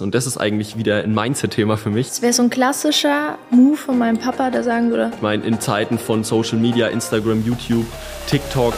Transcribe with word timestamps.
Und 0.00 0.14
das 0.14 0.26
ist 0.26 0.38
eigentlich 0.38 0.78
wieder 0.78 1.02
ein 1.02 1.14
Mindset-Thema 1.14 1.76
für 1.76 1.90
mich. 1.90 2.08
Das 2.08 2.22
wäre 2.22 2.32
so 2.32 2.42
ein 2.42 2.50
klassischer 2.50 3.38
Move 3.50 3.76
von 3.76 3.98
meinem 3.98 4.18
Papa, 4.18 4.50
der 4.50 4.62
sagen 4.62 4.90
würde. 4.90 5.10
Ich 5.14 5.22
meine, 5.22 5.44
in 5.44 5.60
Zeiten 5.60 5.98
von 5.98 6.24
Social 6.24 6.58
Media, 6.58 6.88
Instagram, 6.88 7.44
YouTube, 7.44 7.86
TikTok, 8.26 8.74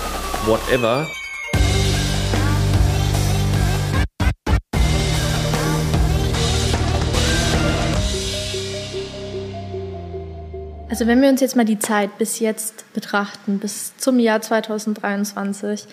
whatever. 0.47 1.07
Also 10.89 11.07
wenn 11.07 11.23
wir 11.23 11.31
uns 11.31 11.41
jetzt 11.41 11.57
mal 11.57 11.65
die 11.65 11.79
Zeit 11.79 12.19
bis 12.19 12.39
jetzt 12.39 12.93
betrachten, 12.93 13.59
bis 13.59 13.97
zum 13.97 14.19
Jahr 14.19 14.43
2023, 14.43 15.87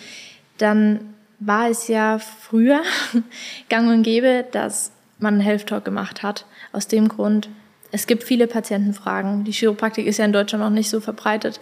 dann 0.57 1.13
war 1.39 1.69
es 1.69 1.87
ja 1.87 2.19
früher 2.19 2.81
gang 3.69 3.89
und 3.89 4.03
gäbe, 4.03 4.45
dass 4.51 4.91
man 5.19 5.35
einen 5.35 5.43
Health 5.43 5.67
Talk 5.67 5.85
gemacht 5.85 6.23
hat. 6.23 6.45
Aus 6.71 6.87
dem 6.87 7.07
Grund, 7.07 7.49
es 7.91 8.07
gibt 8.07 8.23
viele 8.23 8.47
Patientenfragen. 8.47 9.43
Die 9.43 9.51
Chiropraktik 9.51 10.05
ist 10.05 10.17
ja 10.17 10.25
in 10.25 10.33
Deutschland 10.33 10.63
noch 10.63 10.69
nicht 10.69 10.89
so 10.89 10.99
verbreitet 10.99 11.59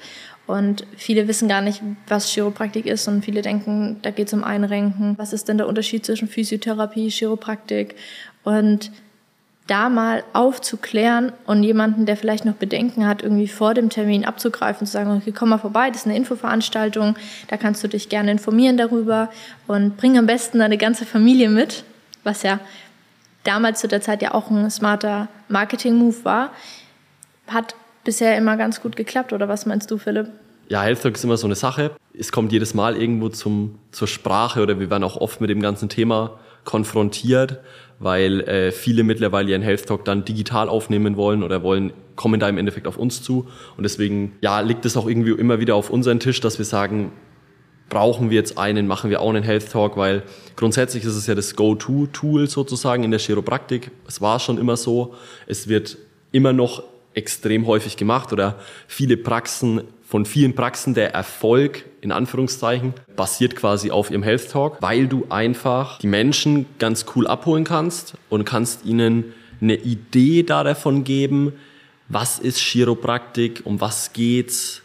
und 0.48 0.88
viele 0.96 1.28
wissen 1.28 1.50
gar 1.50 1.62
nicht, 1.62 1.82
was 2.08 2.32
Chiropraktik 2.34 2.86
ist 2.86 3.08
und 3.08 3.24
viele 3.24 3.42
denken, 3.42 3.98
da 4.02 4.12
geht 4.12 4.28
es 4.28 4.34
um 4.34 4.44
Einrenken. 4.44 5.16
Was 5.18 5.34
ist 5.34 5.50
denn 5.50 5.58
der 5.58 5.68
Unterschied 5.68 6.06
zwischen 6.06 6.30
Physiotherapie, 6.30 7.10
Chiropraktik? 7.10 7.96
Und 8.44 8.92
da 9.68 9.90
mal 9.90 10.24
aufzuklären 10.32 11.34
und 11.46 11.64
jemanden, 11.64 12.06
der 12.06 12.16
vielleicht 12.16 12.46
noch 12.46 12.54
Bedenken 12.54 13.06
hat, 13.06 13.22
irgendwie 13.22 13.50
vor 13.50 13.74
dem 13.74 13.90
Termin 13.90 14.24
abzugreifen, 14.24 14.88
zu 14.88 14.94
sagen, 14.94 15.12
okay, 15.12 15.34
komm 15.38 15.50
mal 15.50 15.58
vorbei, 15.58 15.90
das 15.90 16.02
ist 16.02 16.08
eine 16.08 16.16
Infoveranstaltung, 16.16 17.18
da 17.50 17.58
kannst 17.58 17.84
du 17.84 17.90
dich 17.90 18.08
gerne 18.08 18.32
informieren 18.32 18.78
darüber 18.78 19.30
und 19.68 19.98
bring 19.98 20.18
am 20.18 20.26
besten 20.26 20.60
deine 20.60 20.78
ganze 20.78 21.06
Familie 21.06 21.50
mit, 21.50 21.84
was 22.24 22.44
ja 22.44 22.62
damals 23.48 23.80
zu 23.80 23.88
der 23.88 24.02
Zeit 24.02 24.22
ja 24.22 24.34
auch 24.34 24.52
ein 24.52 24.70
smarter 24.70 25.30
Marketing-Move 25.48 26.24
war, 26.24 26.52
hat 27.48 27.76
bisher 28.04 28.38
immer 28.38 28.58
ganz 28.58 28.82
gut 28.82 28.96
geklappt. 28.96 29.34
Oder 29.34 29.48
was 29.48 29.66
meinst 29.66 29.90
du, 29.90 29.98
Philipp? 29.98 30.28
Ja, 30.70 30.82
Health 30.82 31.02
Talk 31.02 31.16
ist 31.16 31.24
immer 31.24 31.38
so 31.38 31.48
eine 31.48 31.56
Sache. 31.56 31.92
Es 32.18 32.32
kommt 32.32 32.52
jedes 32.52 32.74
Mal 32.74 32.98
irgendwo 32.98 33.30
zum, 33.30 33.80
zur 33.92 34.08
Sprache 34.08 34.62
oder 34.62 34.80
wir 34.80 34.90
werden 34.90 35.04
auch 35.04 35.16
oft 35.16 35.40
mit 35.40 35.50
dem 35.50 35.62
ganzen 35.62 35.88
Thema 35.88 36.40
konfrontiert, 36.66 37.60
weil 38.00 38.42
äh, 38.42 38.72
viele 38.74 39.04
mittlerweile 39.04 39.52
ihren 39.52 39.62
Health 39.62 39.86
Talk 39.86 40.04
dann 40.04 40.26
digital 40.26 40.68
aufnehmen 40.68 41.16
wollen 41.16 41.42
oder 41.42 41.64
wollen, 41.64 41.94
kommen 42.18 42.42
da 42.42 42.50
im 42.50 42.58
Endeffekt 42.58 42.88
auf 42.88 42.98
uns 42.98 43.24
zu. 43.24 43.48
Und 43.78 43.84
deswegen, 43.84 44.34
ja, 44.42 44.60
liegt 44.60 44.86
es 44.86 44.98
auch 44.98 45.08
irgendwie 45.08 45.32
immer 45.32 45.62
wieder 45.62 45.76
auf 45.76 45.90
unseren 45.90 46.20
Tisch, 46.20 46.42
dass 46.42 46.58
wir 46.58 46.66
sagen, 46.66 47.14
brauchen 47.90 48.30
wir 48.30 48.38
jetzt 48.38 48.58
einen, 48.58 48.88
machen 48.88 49.10
wir 49.10 49.22
auch 49.22 49.30
einen 49.30 49.44
Health 49.44 49.72
Talk, 49.72 49.98
weil 49.98 50.24
grundsätzlich 50.56 51.04
ist 51.04 51.16
es 51.16 51.28
ja 51.28 51.36
das 51.36 51.56
Go-To-Tool 51.56 52.50
sozusagen 52.50 53.04
in 53.04 53.12
der 53.12 53.20
Chiropraktik. 53.20 53.92
Es 54.08 54.22
war 54.22 54.40
schon 54.40 54.58
immer 54.58 54.78
so. 54.78 55.14
Es 55.46 55.68
wird 55.68 55.98
immer 56.32 56.54
noch 56.54 56.84
extrem 57.14 57.66
häufig 57.66 57.98
gemacht 57.98 58.32
oder 58.32 58.60
viele 58.88 59.18
Praxen, 59.18 59.82
von 60.08 60.26
vielen 60.26 60.56
Praxen 60.56 60.94
der 60.94 61.14
Erfolg 61.14 61.84
in 62.00 62.14
Anführungszeichen 62.14 62.94
basiert 63.18 63.58
quasi 63.58 63.92
auf 63.92 64.10
ihrem 64.10 64.24
Health 64.24 64.52
Talk, 64.52 64.78
weil 64.80 65.08
du 65.08 65.26
einfach 65.30 66.00
die 66.00 66.08
Menschen 66.08 66.66
ganz 66.80 67.06
cool 67.16 67.28
abholen 67.28 67.66
kannst 67.66 68.14
und 68.30 68.46
kannst 68.46 68.86
ihnen 68.86 69.34
eine 69.60 69.76
Idee 69.76 70.44
da 70.44 70.64
davon 70.64 71.04
geben, 71.04 71.54
was 72.08 72.40
ist 72.40 72.60
Chiropraktik, 72.60 73.64
um 73.66 73.82
was 73.82 74.14
geht's, 74.14 74.82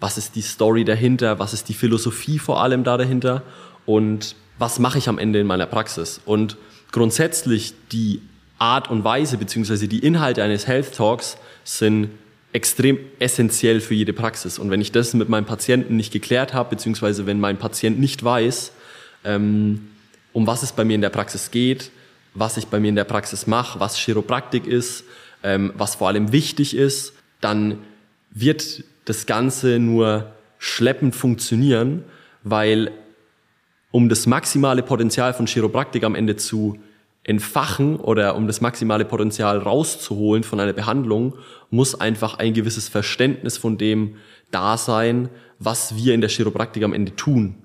was 0.00 0.18
ist 0.18 0.36
die 0.36 0.42
Story 0.42 0.84
dahinter, 0.84 1.38
was 1.38 1.52
ist 1.52 1.68
die 1.68 1.74
Philosophie 1.74 2.38
vor 2.38 2.62
allem 2.62 2.84
da 2.84 2.96
dahinter 2.96 3.42
und 3.86 4.34
was 4.58 4.78
mache 4.78 4.98
ich 4.98 5.08
am 5.08 5.18
Ende 5.18 5.40
in 5.40 5.46
meiner 5.46 5.66
Praxis. 5.66 6.20
Und 6.24 6.56
grundsätzlich 6.92 7.74
die 7.92 8.20
Art 8.58 8.90
und 8.90 9.04
Weise 9.04 9.36
beziehungsweise 9.38 9.88
die 9.88 9.98
Inhalte 9.98 10.42
eines 10.42 10.66
Health 10.66 10.94
Talks 10.94 11.36
sind 11.64 12.10
extrem 12.52 12.98
essentiell 13.18 13.80
für 13.80 13.94
jede 13.94 14.14
Praxis. 14.14 14.58
Und 14.58 14.70
wenn 14.70 14.80
ich 14.80 14.92
das 14.92 15.12
mit 15.12 15.28
meinem 15.28 15.44
Patienten 15.44 15.96
nicht 15.96 16.12
geklärt 16.12 16.54
habe, 16.54 16.70
beziehungsweise 16.70 17.26
wenn 17.26 17.38
mein 17.38 17.58
Patient 17.58 17.98
nicht 17.98 18.24
weiß, 18.24 18.72
ähm, 19.24 19.88
um 20.32 20.46
was 20.46 20.62
es 20.62 20.72
bei 20.72 20.84
mir 20.84 20.94
in 20.94 21.02
der 21.02 21.10
Praxis 21.10 21.50
geht, 21.50 21.90
was 22.32 22.56
ich 22.56 22.66
bei 22.66 22.80
mir 22.80 22.88
in 22.88 22.96
der 22.96 23.04
Praxis 23.04 23.46
mache, 23.46 23.80
was 23.80 23.96
Chiropraktik 23.96 24.66
ist, 24.66 25.04
ähm, 25.42 25.72
was 25.76 25.96
vor 25.96 26.08
allem 26.08 26.32
wichtig 26.32 26.74
ist, 26.74 27.12
dann 27.40 27.78
wird 28.30 28.84
das 29.06 29.24
Ganze 29.24 29.78
nur 29.78 30.32
schleppend 30.58 31.16
funktionieren, 31.16 32.04
weil 32.42 32.90
um 33.90 34.10
das 34.10 34.26
maximale 34.26 34.82
Potenzial 34.82 35.32
von 35.32 35.46
Chiropraktik 35.46 36.04
am 36.04 36.14
Ende 36.14 36.36
zu 36.36 36.78
entfachen 37.22 37.96
oder 37.96 38.36
um 38.36 38.46
das 38.46 38.60
maximale 38.60 39.04
Potenzial 39.04 39.58
rauszuholen 39.58 40.44
von 40.44 40.60
einer 40.60 40.72
Behandlung, 40.72 41.34
muss 41.70 41.98
einfach 41.98 42.38
ein 42.38 42.52
gewisses 42.52 42.88
Verständnis 42.88 43.56
von 43.56 43.78
dem 43.78 44.16
da 44.50 44.76
sein, 44.76 45.28
was 45.58 45.96
wir 45.96 46.14
in 46.14 46.20
der 46.20 46.30
Chiropraktik 46.30 46.84
am 46.84 46.92
Ende 46.92 47.16
tun 47.16 47.56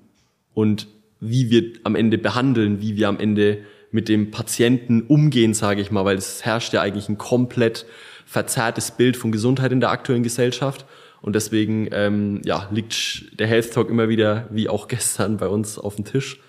und 0.54 0.88
wie 1.20 1.50
wir 1.50 1.74
am 1.84 1.94
Ende 1.94 2.18
behandeln, 2.18 2.80
wie 2.80 2.96
wir 2.96 3.08
am 3.08 3.20
Ende 3.20 3.58
mit 3.92 4.08
dem 4.08 4.30
Patienten 4.30 5.02
umgehen, 5.02 5.54
sage 5.54 5.80
ich 5.80 5.90
mal, 5.90 6.04
weil 6.04 6.16
es 6.16 6.44
herrscht 6.44 6.72
ja 6.72 6.80
eigentlich 6.80 7.08
ein 7.08 7.18
komplett 7.18 7.86
verzerrtes 8.26 8.92
Bild 8.92 9.16
von 9.16 9.30
Gesundheit 9.30 9.70
in 9.70 9.80
der 9.80 9.90
aktuellen 9.90 10.22
Gesellschaft. 10.22 10.86
Und 11.22 11.34
deswegen 11.34 11.88
ähm, 11.92 12.42
ja, 12.44 12.68
liegt 12.70 13.38
der 13.40 13.46
Health 13.46 13.72
Talk 13.72 13.88
immer 13.88 14.08
wieder, 14.08 14.48
wie 14.50 14.68
auch 14.68 14.88
gestern, 14.88 15.38
bei 15.38 15.48
uns 15.48 15.78
auf 15.78 15.96
dem 15.96 16.04
Tisch 16.04 16.40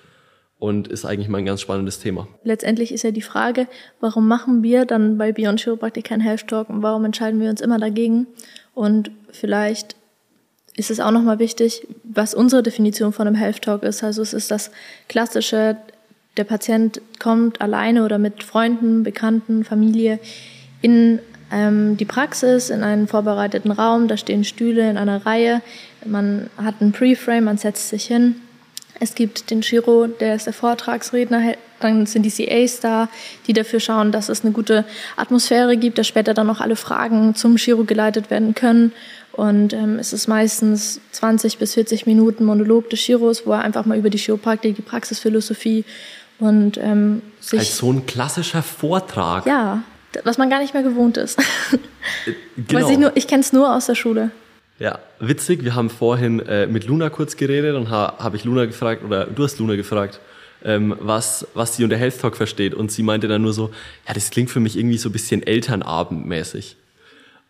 und 0.60 0.88
ist 0.88 1.06
eigentlich 1.06 1.28
mal 1.28 1.40
ein 1.40 1.46
ganz 1.46 1.62
spannendes 1.62 2.00
Thema. 2.00 2.28
Letztendlich 2.44 2.94
ist 2.94 3.04
ja 3.04 3.12
die 3.12 3.22
Frage, 3.22 3.68
warum 4.00 4.28
machen 4.28 4.64
wir 4.64 4.86
dann 4.86 5.18
bei 5.18 5.32
Beyond 5.34 5.60
Chiropraktik 5.60 6.06
keinen 6.06 6.22
Health 6.22 6.48
Talk 6.48 6.70
und 6.70 6.82
warum 6.82 7.04
entscheiden 7.06 7.40
wir 7.42 7.50
uns 7.50 7.60
immer 7.60 7.80
dagegen? 7.80 8.28
Und 8.74 9.12
vielleicht 9.30 9.96
ist 10.76 10.90
es 10.90 11.00
auch 11.00 11.12
nochmal 11.12 11.40
wichtig, 11.40 11.86
was 12.04 12.34
unsere 12.34 12.64
Definition 12.64 13.14
von 13.14 13.28
einem 13.28 13.36
Health 13.36 13.62
Talk 13.62 13.84
ist. 13.84 14.04
Also 14.04 14.22
es 14.22 14.34
ist 14.34 14.52
das 14.52 14.72
klassische, 15.10 15.78
der 16.38 16.46
Patient 16.46 17.02
kommt 17.20 17.62
alleine 17.62 18.06
oder 18.06 18.18
mit 18.18 18.44
Freunden, 18.44 19.04
Bekannten, 19.04 19.66
Familie 19.66 20.20
in 20.82 21.20
ähm, 21.54 21.98
die 21.98 22.06
Praxis 22.06 22.70
in 22.70 22.84
einen 22.84 23.08
vorbereiteten 23.08 23.72
Raum. 23.72 24.08
Da 24.08 24.18
stehen 24.18 24.44
Stühle 24.44 24.90
in 24.90 24.98
einer 24.98 25.26
Reihe. 25.26 25.62
Man 26.06 26.50
hat 26.58 26.76
einen 26.82 26.92
Preframe, 26.92 27.46
man 27.46 27.58
setzt 27.58 27.90
sich 27.90 28.06
hin. 28.06 28.36
Es 29.00 29.16
gibt 29.16 29.52
den 29.52 29.62
Chiro, 29.62 30.08
der 30.08 30.36
ist 30.36 30.46
der 30.46 30.54
Vortragsredner. 30.54 31.54
Dann 31.80 32.06
sind 32.06 32.24
die 32.24 32.32
CAs 32.32 32.80
da, 32.80 33.10
die 33.48 33.54
dafür 33.54 33.80
schauen, 33.80 34.12
dass 34.12 34.30
es 34.30 34.44
eine 34.44 34.54
gute 34.54 34.86
Atmosphäre 35.18 35.78
gibt, 35.78 35.98
dass 35.98 36.08
später 36.08 36.34
dann 36.34 36.48
noch 36.48 36.62
alle 36.62 36.76
Fragen 36.76 37.36
zum 37.36 37.58
Chiro 37.58 37.84
geleitet 37.84 38.32
werden 38.32 38.56
können. 38.56 38.94
Und 39.34 39.74
ähm, 39.74 39.98
es 40.00 40.14
ist 40.14 40.28
meistens 40.28 41.02
20 41.12 41.58
bis 41.58 41.74
40 41.74 42.06
Minuten 42.06 42.46
Monolog 42.46 42.90
des 42.90 43.00
Chiros, 43.00 43.46
wo 43.46 43.52
er 43.52 43.62
einfach 43.62 43.86
mal 43.86 43.98
über 43.98 44.10
die 44.10 44.20
Chiropraktik, 44.20 44.76
die 44.76 44.82
Praxisphilosophie 44.82 45.86
und 46.40 46.78
ähm, 46.78 47.22
sich... 47.40 47.60
Als 47.60 47.78
so 47.78 47.92
ein 47.92 48.06
klassischer 48.06 48.62
Vortrag. 48.62 49.46
Ja, 49.48 49.84
was 50.24 50.38
man 50.38 50.50
gar 50.50 50.60
nicht 50.60 50.74
mehr 50.74 50.84
gewohnt 50.84 51.18
ist. 51.18 51.40
Genau. 52.68 52.90
ich, 52.90 53.00
ich 53.16 53.28
kenne 53.28 53.42
es 53.42 53.54
nur 53.54 53.74
aus 53.74 53.88
der 53.88 53.96
Schule. 53.96 54.30
Ja, 54.78 55.00
witzig. 55.20 55.64
Wir 55.64 55.74
haben 55.74 55.90
vorhin 55.90 56.40
äh, 56.42 56.68
mit 56.68 56.86
Luna 56.86 57.10
kurz 57.10 57.38
geredet 57.38 57.76
und 57.76 57.90
ha, 57.90 58.18
habe 58.20 58.36
ich 58.36 58.44
Luna 58.44 58.66
gefragt, 58.66 59.04
oder 59.04 59.26
du 59.26 59.44
hast 59.44 59.58
Luna 59.60 59.76
gefragt, 59.76 60.20
ähm, 60.64 60.96
was, 61.00 61.48
was 61.54 61.76
sie 61.76 61.84
unter 61.84 61.98
Health 61.98 62.20
Talk 62.20 62.36
versteht. 62.36 62.74
Und 62.74 62.92
sie 62.92 63.04
meinte 63.04 63.28
dann 63.28 63.42
nur 63.42 63.54
so, 63.54 63.72
ja, 64.08 64.14
das 64.14 64.30
klingt 64.30 64.50
für 64.50 64.60
mich 64.60 64.78
irgendwie 64.78 64.98
so 64.98 65.10
ein 65.10 65.12
bisschen 65.12 65.42
Elternabendmäßig. 65.42 66.76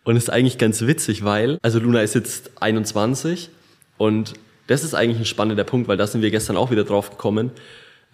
Und 0.04 0.16
ist 0.16 0.30
eigentlich 0.30 0.58
ganz 0.58 0.82
witzig, 0.82 1.24
weil, 1.24 1.58
also 1.62 1.78
Luna 1.78 2.02
ist 2.02 2.14
jetzt 2.14 2.50
21 2.60 3.50
und 3.96 4.34
das 4.66 4.84
ist 4.84 4.94
eigentlich 4.94 5.18
ein 5.18 5.24
spannender 5.24 5.64
Punkt, 5.64 5.88
weil 5.88 5.96
da 5.96 6.06
sind 6.06 6.22
wir 6.22 6.30
gestern 6.30 6.56
auch 6.56 6.70
wieder 6.70 6.84
drauf 6.84 7.10
gekommen. 7.10 7.50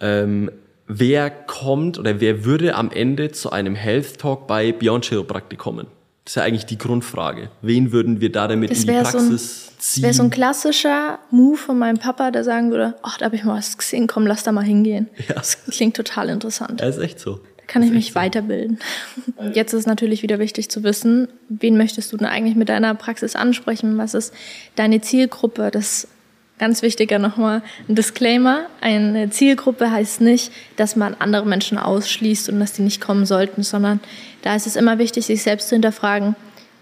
Ähm, 0.00 0.50
wer 0.90 1.30
kommt 1.30 1.98
oder 1.98 2.20
wer 2.20 2.44
würde 2.44 2.74
am 2.74 2.90
Ende 2.90 3.30
zu 3.30 3.50
einem 3.50 3.74
Health 3.74 4.18
Talk 4.18 4.46
bei 4.46 4.72
Beyond 4.72 5.04
Chiropraktik 5.04 5.58
kommen? 5.58 5.86
Das 6.24 6.32
ist 6.32 6.36
ja 6.36 6.42
eigentlich 6.42 6.66
die 6.66 6.78
Grundfrage. 6.78 7.50
Wen 7.62 7.92
würden 7.92 8.20
wir 8.20 8.30
da 8.30 8.48
damit 8.48 8.70
das 8.70 8.80
in 8.80 8.88
die 8.88 8.92
Praxis 8.92 9.14
so 9.14 9.18
ein, 9.18 9.38
ziehen? 9.38 9.76
Das 9.78 10.02
wäre 10.02 10.14
so 10.14 10.22
ein 10.24 10.30
klassischer 10.30 11.18
Move 11.30 11.56
von 11.56 11.78
meinem 11.78 11.98
Papa, 11.98 12.30
der 12.30 12.44
sagen 12.44 12.70
würde, 12.70 12.94
ach, 13.02 13.18
da 13.18 13.26
habe 13.26 13.36
ich 13.36 13.44
mal 13.44 13.56
was 13.56 13.78
gesehen, 13.78 14.06
komm, 14.06 14.26
lass 14.26 14.42
da 14.42 14.52
mal 14.52 14.64
hingehen. 14.64 15.08
Ja. 15.28 15.36
Das 15.36 15.64
klingt 15.70 15.96
total 15.96 16.28
interessant. 16.28 16.80
Ja, 16.80 16.88
ist 16.88 16.98
echt 16.98 17.20
so. 17.20 17.40
Da 17.56 17.64
kann 17.66 17.82
ich 17.82 17.90
mich 17.90 18.08
so. 18.08 18.14
weiterbilden. 18.16 18.80
Jetzt 19.54 19.72
ist 19.72 19.86
natürlich 19.86 20.22
wieder 20.22 20.40
wichtig 20.40 20.70
zu 20.70 20.82
wissen, 20.82 21.28
wen 21.48 21.76
möchtest 21.76 22.12
du 22.12 22.16
denn 22.16 22.26
eigentlich 22.26 22.56
mit 22.56 22.68
deiner 22.68 22.94
Praxis 22.94 23.36
ansprechen? 23.36 23.96
Was 23.96 24.14
ist 24.14 24.34
deine 24.74 25.00
Zielgruppe? 25.00 25.70
Das 25.70 26.08
Ganz 26.60 26.82
wichtiger 26.82 27.18
nochmal 27.18 27.62
ein 27.88 27.94
Disclaimer. 27.94 28.66
Eine 28.82 29.30
Zielgruppe 29.30 29.90
heißt 29.90 30.20
nicht, 30.20 30.52
dass 30.76 30.94
man 30.94 31.16
andere 31.18 31.46
Menschen 31.46 31.78
ausschließt 31.78 32.50
und 32.50 32.60
dass 32.60 32.74
die 32.74 32.82
nicht 32.82 33.00
kommen 33.00 33.24
sollten, 33.24 33.62
sondern 33.62 33.98
da 34.42 34.54
ist 34.54 34.66
es 34.66 34.76
immer 34.76 34.98
wichtig, 34.98 35.24
sich 35.24 35.42
selbst 35.42 35.70
zu 35.70 35.74
hinterfragen, 35.74 36.36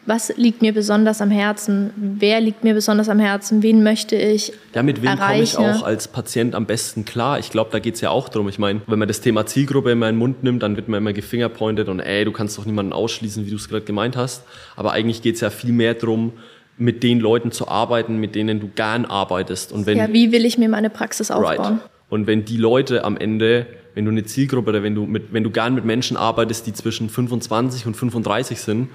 was 0.05 0.35
liegt 0.37 0.63
mir 0.63 0.73
besonders 0.73 1.21
am 1.21 1.31
Herzen, 1.31 1.93
wer 1.95 2.41
liegt 2.41 2.65
mir 2.65 2.75
besonders 2.75 3.09
am 3.09 3.21
Herzen, 3.21 3.63
wen 3.63 3.85
möchte 3.85 4.17
ich 4.17 4.53
Ja, 4.75 4.83
mit 4.83 5.01
wem 5.01 5.17
komme 5.17 5.43
ich 5.43 5.57
auch 5.57 5.85
als 5.85 6.09
Patient 6.09 6.57
am 6.57 6.67
besten 6.67 7.05
klar? 7.05 7.39
Ich 7.39 7.51
glaube, 7.51 7.71
da 7.71 7.79
geht's 7.79 8.01
ja 8.01 8.11
auch 8.11 8.31
drum. 8.31 8.49
Ich 8.49 8.59
meine, 8.59 8.81
wenn 8.89 8.99
man 8.99 9.07
das 9.07 9.21
Thema 9.21 9.47
Zielgruppe 9.47 9.93
in 9.93 9.99
meinen 9.99 10.19
Mund 10.19 10.43
nimmt, 10.43 10.65
dann 10.65 10.75
wird 10.75 10.89
man 10.89 10.99
immer 10.99 11.13
gefingerpointet 11.13 11.89
und 11.89 12.01
ey, 12.01 12.25
du 12.25 12.33
kannst 12.33 12.59
doch 12.59 12.65
niemanden 12.65 12.93
ausschließen, 12.95 13.47
wie 13.47 13.51
du 13.51 13.57
es 13.57 13.69
gerade 13.69 13.85
gemeint 13.85 14.17
hast. 14.17 14.43
Aber 14.75 14.91
eigentlich 14.91 15.23
geht's 15.23 15.41
ja 15.41 15.51
viel 15.51 15.73
mehr 15.73 15.95
drum, 15.95 16.33
mit 16.79 17.03
den 17.03 17.21
Leuten 17.21 17.51
zu 17.51 17.69
arbeiten, 17.69 18.19
mit 18.19 18.35
denen 18.35 18.61
du 18.61 18.69
gern 18.69 19.05
arbeitest. 19.05 19.73
Und 19.73 19.87
wenn 19.87 19.99
Ja, 19.99 20.13
wie 20.13 20.33
will 20.33 20.45
ich 20.45 20.59
mir 20.59 20.69
meine 20.69 20.91
Praxis 20.91 21.31
aufbauen? 21.31 21.81
Und 22.09 22.27
wenn 22.27 22.45
die 22.45 22.57
Leute 22.57 23.05
am 23.05 23.17
Ende, 23.17 23.67
wenn 23.95 24.05
du 24.05 24.11
eine 24.11 24.25
Zielgruppe 24.25 24.71
oder 24.71 24.83
wenn 24.83 24.95
du 24.95 25.05
mit, 25.05 25.33
wenn 25.33 25.45
du 25.45 25.51
gern 25.51 25.75
mit 25.75 25.85
Menschen 25.85 26.17
arbeitest, 26.17 26.67
die 26.67 26.73
zwischen 26.73 27.11
25 27.11 27.87
und 27.87 27.95
35 27.95 28.61
sind, 28.61 28.89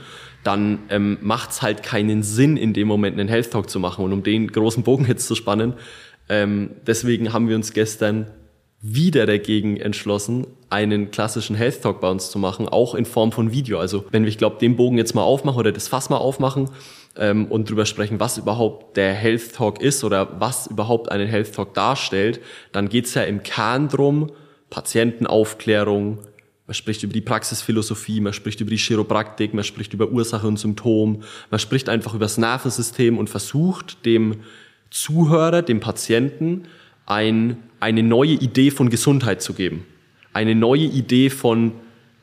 dann 0.43 0.79
ähm, 0.89 1.17
macht's 1.21 1.61
halt 1.61 1.83
keinen 1.83 2.23
Sinn, 2.23 2.57
in 2.57 2.73
dem 2.73 2.87
Moment 2.87 3.19
einen 3.19 3.29
Health 3.29 3.51
Talk 3.51 3.69
zu 3.69 3.79
machen. 3.79 4.03
Und 4.03 4.13
um 4.13 4.23
den 4.23 4.47
großen 4.47 4.83
Bogen 4.83 5.05
jetzt 5.05 5.27
zu 5.27 5.35
spannen, 5.35 5.73
ähm, 6.29 6.71
deswegen 6.87 7.33
haben 7.33 7.49
wir 7.49 7.55
uns 7.55 7.73
gestern 7.73 8.27
wieder 8.81 9.25
dagegen 9.25 9.77
entschlossen, 9.77 10.45
einen 10.69 11.09
klassischen 11.11 11.55
Health 11.55 11.81
Talk 11.81 12.01
bei 12.01 12.09
uns 12.09 12.31
zu 12.31 12.39
machen, 12.39 12.67
auch 12.67 12.95
in 12.95 13.05
Form 13.05 13.31
von 13.31 13.51
Video. 13.53 13.79
Also 13.79 14.03
wenn 14.11 14.23
wir, 14.23 14.29
ich 14.29 14.37
glaube, 14.37 14.57
den 14.59 14.75
Bogen 14.75 14.97
jetzt 14.97 15.15
mal 15.15 15.21
aufmachen 15.21 15.59
oder 15.59 15.71
das 15.71 15.87
Fass 15.87 16.09
mal 16.09 16.17
aufmachen 16.17 16.69
ähm, 17.15 17.45
und 17.47 17.69
drüber 17.69 17.85
sprechen, 17.85 18.19
was 18.19 18.37
überhaupt 18.37 18.97
der 18.97 19.13
Health 19.13 19.55
Talk 19.55 19.81
ist 19.81 20.03
oder 20.03 20.39
was 20.39 20.67
überhaupt 20.67 21.11
einen 21.11 21.27
Health 21.27 21.53
Talk 21.53 21.73
darstellt, 21.73 22.39
dann 22.71 22.89
geht's 22.89 23.13
ja 23.13 23.23
im 23.23 23.43
Kern 23.43 23.87
drum, 23.87 24.31
Patientenaufklärung, 24.69 26.19
man 26.65 26.73
spricht 26.73 27.03
über 27.03 27.13
die 27.13 27.21
Praxisphilosophie, 27.21 28.21
man 28.21 28.31
spricht 28.33 28.61
über 28.61 28.69
die 28.69 28.77
Chiropraktik, 28.77 29.53
man 29.53 29.65
spricht 29.65 29.93
über 29.93 30.09
Ursache 30.09 30.47
und 30.47 30.57
Symptom, 30.57 31.23
man 31.51 31.59
spricht 31.59 31.89
einfach 31.89 32.13
über 32.13 32.25
das 32.25 32.37
Nervensystem 32.37 33.17
und 33.17 33.29
versucht 33.29 34.05
dem 34.05 34.37
Zuhörer, 34.89 35.61
dem 35.61 35.81
Patienten, 35.81 36.63
ein, 37.05 37.63
eine 37.81 38.01
neue 38.01 38.31
Idee 38.31 38.71
von 38.71 38.89
Gesundheit 38.89 39.41
zu 39.41 39.53
geben. 39.53 39.85
Eine 40.31 40.55
neue 40.55 40.85
Idee 40.85 41.29
von, 41.29 41.73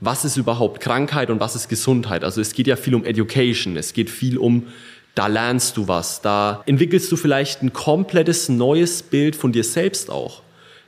was 0.00 0.24
ist 0.24 0.36
überhaupt 0.36 0.80
Krankheit 0.80 1.30
und 1.30 1.40
was 1.40 1.54
ist 1.54 1.68
Gesundheit. 1.68 2.24
Also 2.24 2.40
es 2.40 2.54
geht 2.54 2.66
ja 2.66 2.76
viel 2.76 2.94
um 2.94 3.04
Education, 3.04 3.76
es 3.76 3.92
geht 3.92 4.10
viel 4.10 4.38
um, 4.38 4.66
da 5.14 5.26
lernst 5.26 5.76
du 5.76 5.88
was, 5.88 6.22
da 6.22 6.62
entwickelst 6.66 7.10
du 7.12 7.16
vielleicht 7.16 7.62
ein 7.62 7.72
komplettes 7.72 8.48
neues 8.48 9.02
Bild 9.02 9.36
von 9.36 9.52
dir 9.52 9.64
selbst 9.64 10.10
auch. 10.10 10.42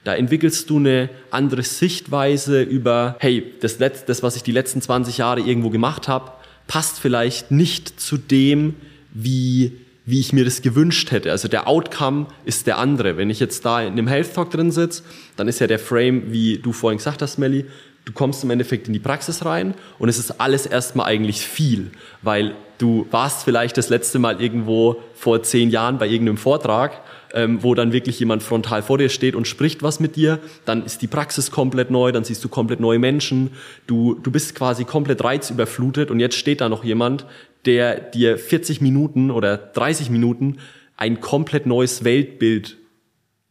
Da 0.05 0.15
entwickelst 0.15 0.69
du 0.69 0.79
eine 0.79 1.11
andere 1.31 1.63
Sichtweise 1.63 2.63
über, 2.63 3.17
hey, 3.21 3.53
das, 3.61 3.79
Letz-, 3.79 4.05
das 4.07 4.23
was 4.23 4.35
ich 4.35 4.43
die 4.43 4.53
letzten 4.53 4.83
20 4.83 5.19
Jahre 5.19 5.41
irgendwo 5.41 5.71
gemacht 5.71 6.09
habe, 6.09 6.33
passt 6.67 6.99
vielleicht 6.99 7.51
nicht 7.51 8.01
zu 8.01 8.17
dem, 8.17 8.75
wie, 9.13 9.73
wie 10.05 10.19
ich 10.19 10.33
mir 10.33 10.45
das 10.45 10.63
gewünscht 10.63 11.13
hätte. 11.13 11.31
Also 11.31 11.47
der 11.47 11.69
Outcome 11.69 12.27
ist 12.45 12.67
der 12.67 12.79
andere. 12.79 13.17
Wenn 13.17 13.31
ich 13.31 13.39
jetzt 13.39 13.65
da 13.65 13.81
in 13.81 13.93
einem 13.93 14.09
Health 14.09 14.35
Talk 14.35 14.51
drin 14.51 14.73
sitze, 14.73 15.05
dann 15.37 15.47
ist 15.47 15.61
ja 15.61 15.69
der 15.69 15.79
Frame, 15.79 16.33
wie 16.33 16.59
du 16.59 16.73
vorhin 16.73 16.99
gesagt 16.99 17.23
hast, 17.23 17.39
Melly, 17.39 17.67
du 18.05 18.13
kommst 18.13 18.43
im 18.45 18.51
Endeffekt 18.51 18.87
in 18.87 18.93
die 18.93 18.99
Praxis 18.99 19.45
rein 19.45 19.75
und 19.99 20.09
es 20.09 20.19
ist 20.19 20.41
alles 20.41 20.67
erstmal 20.67 21.07
eigentlich 21.07 21.47
viel, 21.47 21.91
weil 22.23 22.55
du 22.79 23.07
warst 23.11 23.45
vielleicht 23.45 23.79
das 23.79 23.89
letzte 23.89 24.19
Mal 24.19 24.41
irgendwo 24.41 24.97
vor 25.15 25.43
zehn 25.43 25.71
Jahren 25.71 25.99
bei 25.99 26.07
irgendeinem 26.07 26.39
Vortrag 26.39 27.03
ähm, 27.35 27.63
wo 27.63 27.75
dann 27.75 27.93
wirklich 27.93 28.19
jemand 28.21 28.43
frontal 28.43 28.83
vor 28.83 28.99
dir 28.99 29.09
steht 29.09 29.35
und 29.35 29.49
spricht 29.49 29.83
was 29.83 30.01
mit 30.01 30.17
dir, 30.17 30.39
dann 30.65 30.85
ist 30.85 31.03
die 31.03 31.07
Praxis 31.07 31.51
komplett 31.51 31.91
neu, 31.91 32.13
dann 32.13 32.25
siehst 32.25 32.45
du 32.45 32.49
komplett 32.49 32.81
neue 32.81 32.99
Menschen, 32.99 33.51
du, 33.87 34.15
du 34.15 34.31
bist 34.31 34.55
quasi 34.55 34.85
komplett 34.85 35.23
reizüberflutet 35.25 36.11
und 36.11 36.21
jetzt 36.21 36.37
steht 36.37 36.61
da 36.61 36.69
noch 36.69 36.85
jemand, 36.85 37.27
der 37.65 38.01
dir 38.01 38.39
40 38.39 38.81
Minuten 38.81 39.31
oder 39.31 39.57
30 39.57 40.11
Minuten 40.11 40.59
ein 40.97 41.21
komplett 41.21 41.67
neues 41.67 42.05
Weltbild 42.05 42.77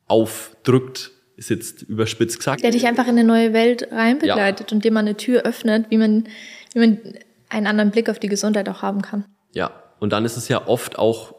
aufdrückt, 0.08 1.12
ist 1.42 1.50
jetzt 1.50 1.82
überspitzt 1.84 2.38
gesagt. 2.38 2.64
Der 2.64 2.72
dich 2.72 2.88
einfach 2.88 3.06
in 3.06 3.12
eine 3.12 3.24
neue 3.24 3.54
Welt 3.54 3.88
reinbegleitet 3.92 4.72
ja. 4.72 4.76
und 4.76 4.86
dir 4.86 4.92
mal 4.92 5.02
eine 5.02 5.18
Tür 5.18 5.44
öffnet, 5.44 5.88
wie 5.90 5.98
man, 5.98 6.26
wie 6.74 6.80
man 6.80 6.98
einen 7.50 7.68
anderen 7.68 7.92
Blick 7.92 8.10
auf 8.10 8.20
die 8.20 8.30
Gesundheit 8.30 8.70
auch 8.70 8.82
haben 8.82 9.02
kann. 9.02 9.26
Ja, 9.54 9.72
und 10.00 10.14
dann 10.14 10.24
ist 10.24 10.38
es 10.38 10.48
ja 10.48 10.68
oft 10.68 10.98
auch 10.98 11.36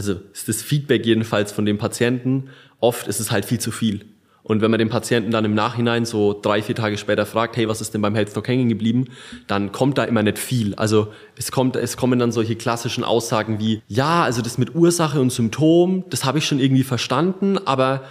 also 0.00 0.14
ist 0.32 0.48
das 0.48 0.62
Feedback 0.62 1.04
jedenfalls 1.04 1.52
von 1.52 1.66
dem 1.66 1.76
Patienten, 1.76 2.48
oft 2.78 3.06
ist 3.06 3.20
es 3.20 3.30
halt 3.30 3.44
viel 3.44 3.60
zu 3.60 3.70
viel. 3.70 4.06
Und 4.42 4.62
wenn 4.62 4.70
man 4.70 4.78
den 4.78 4.88
Patienten 4.88 5.30
dann 5.30 5.44
im 5.44 5.54
Nachhinein 5.54 6.06
so 6.06 6.32
drei, 6.32 6.62
vier 6.62 6.74
Tage 6.74 6.96
später 6.96 7.26
fragt, 7.26 7.58
hey, 7.58 7.68
was 7.68 7.82
ist 7.82 7.92
denn 7.92 8.00
beim 8.00 8.14
Health 8.14 8.32
Talk 8.32 8.48
hängen 8.48 8.70
geblieben, 8.70 9.08
dann 9.46 9.72
kommt 9.72 9.98
da 9.98 10.04
immer 10.04 10.22
nicht 10.22 10.38
viel. 10.38 10.74
Also 10.76 11.08
es 11.36 11.52
kommt, 11.52 11.76
es 11.76 11.98
kommen 11.98 12.18
dann 12.18 12.32
solche 12.32 12.56
klassischen 12.56 13.04
Aussagen 13.04 13.60
wie, 13.60 13.82
ja, 13.88 14.24
also 14.24 14.40
das 14.40 14.56
mit 14.56 14.74
Ursache 14.74 15.20
und 15.20 15.30
Symptom, 15.30 16.04
das 16.08 16.24
habe 16.24 16.38
ich 16.38 16.46
schon 16.46 16.60
irgendwie 16.60 16.82
verstanden, 16.84 17.58
aber 17.58 18.04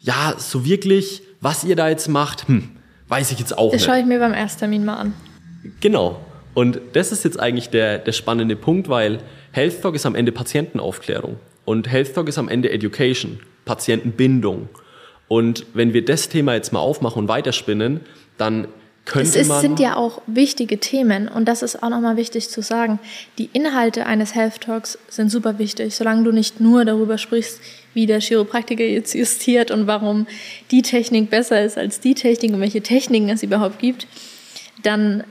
ja, 0.00 0.34
so 0.38 0.64
wirklich, 0.64 1.22
was 1.40 1.64
ihr 1.64 1.76
da 1.76 1.88
jetzt 1.88 2.08
macht, 2.08 2.48
hm, 2.48 2.70
weiß 3.08 3.32
ich 3.32 3.38
jetzt 3.38 3.56
auch 3.56 3.70
das 3.70 3.72
nicht. 3.72 3.86
Das 3.86 3.94
schaue 3.94 4.00
ich 4.00 4.06
mir 4.06 4.18
beim 4.18 4.34
Ersttermin 4.34 4.84
mal 4.84 4.96
an. 4.96 5.14
Genau. 5.80 6.20
Und 6.54 6.80
das 6.94 7.12
ist 7.12 7.24
jetzt 7.24 7.38
eigentlich 7.38 7.70
der, 7.70 7.98
der 7.98 8.12
spannende 8.12 8.56
Punkt, 8.56 8.88
weil 8.88 9.18
Health 9.52 9.82
Talk 9.82 9.94
ist 9.94 10.06
am 10.06 10.14
Ende 10.14 10.32
Patientenaufklärung 10.32 11.36
und 11.64 11.90
Health 11.90 12.14
Talk 12.14 12.28
ist 12.28 12.38
am 12.38 12.48
Ende 12.48 12.70
Education, 12.70 13.40
Patientenbindung. 13.64 14.68
Und 15.28 15.66
wenn 15.74 15.92
wir 15.92 16.04
das 16.04 16.28
Thema 16.28 16.54
jetzt 16.54 16.72
mal 16.72 16.80
aufmachen 16.80 17.22
und 17.22 17.28
weiterspinnen, 17.28 18.00
dann 18.38 18.68
es 19.14 19.36
ist, 19.36 19.60
sind 19.60 19.80
ja 19.80 19.96
auch 19.96 20.20
wichtige 20.26 20.78
Themen 20.78 21.28
und 21.28 21.46
das 21.46 21.62
ist 21.62 21.82
auch 21.82 21.88
nochmal 21.88 22.16
wichtig 22.16 22.50
zu 22.50 22.62
sagen. 22.62 22.98
Die 23.38 23.48
Inhalte 23.52 24.06
eines 24.06 24.34
Health 24.34 24.60
Talks 24.60 24.98
sind 25.08 25.30
super 25.30 25.58
wichtig, 25.58 25.94
solange 25.94 26.24
du 26.24 26.32
nicht 26.32 26.60
nur 26.60 26.84
darüber 26.84 27.18
sprichst, 27.18 27.60
wie 27.94 28.06
der 28.06 28.20
Chiropraktiker 28.20 28.84
jetzt 28.84 29.14
justiert 29.14 29.70
und 29.70 29.86
warum 29.86 30.26
die 30.70 30.82
Technik 30.82 31.30
besser 31.30 31.64
ist 31.64 31.78
als 31.78 32.00
die 32.00 32.14
Technik 32.14 32.52
und 32.52 32.60
welche 32.60 32.82
Techniken 32.82 33.28
es 33.28 33.42
überhaupt 33.42 33.78
gibt, 33.78 34.06
dann 34.82 35.24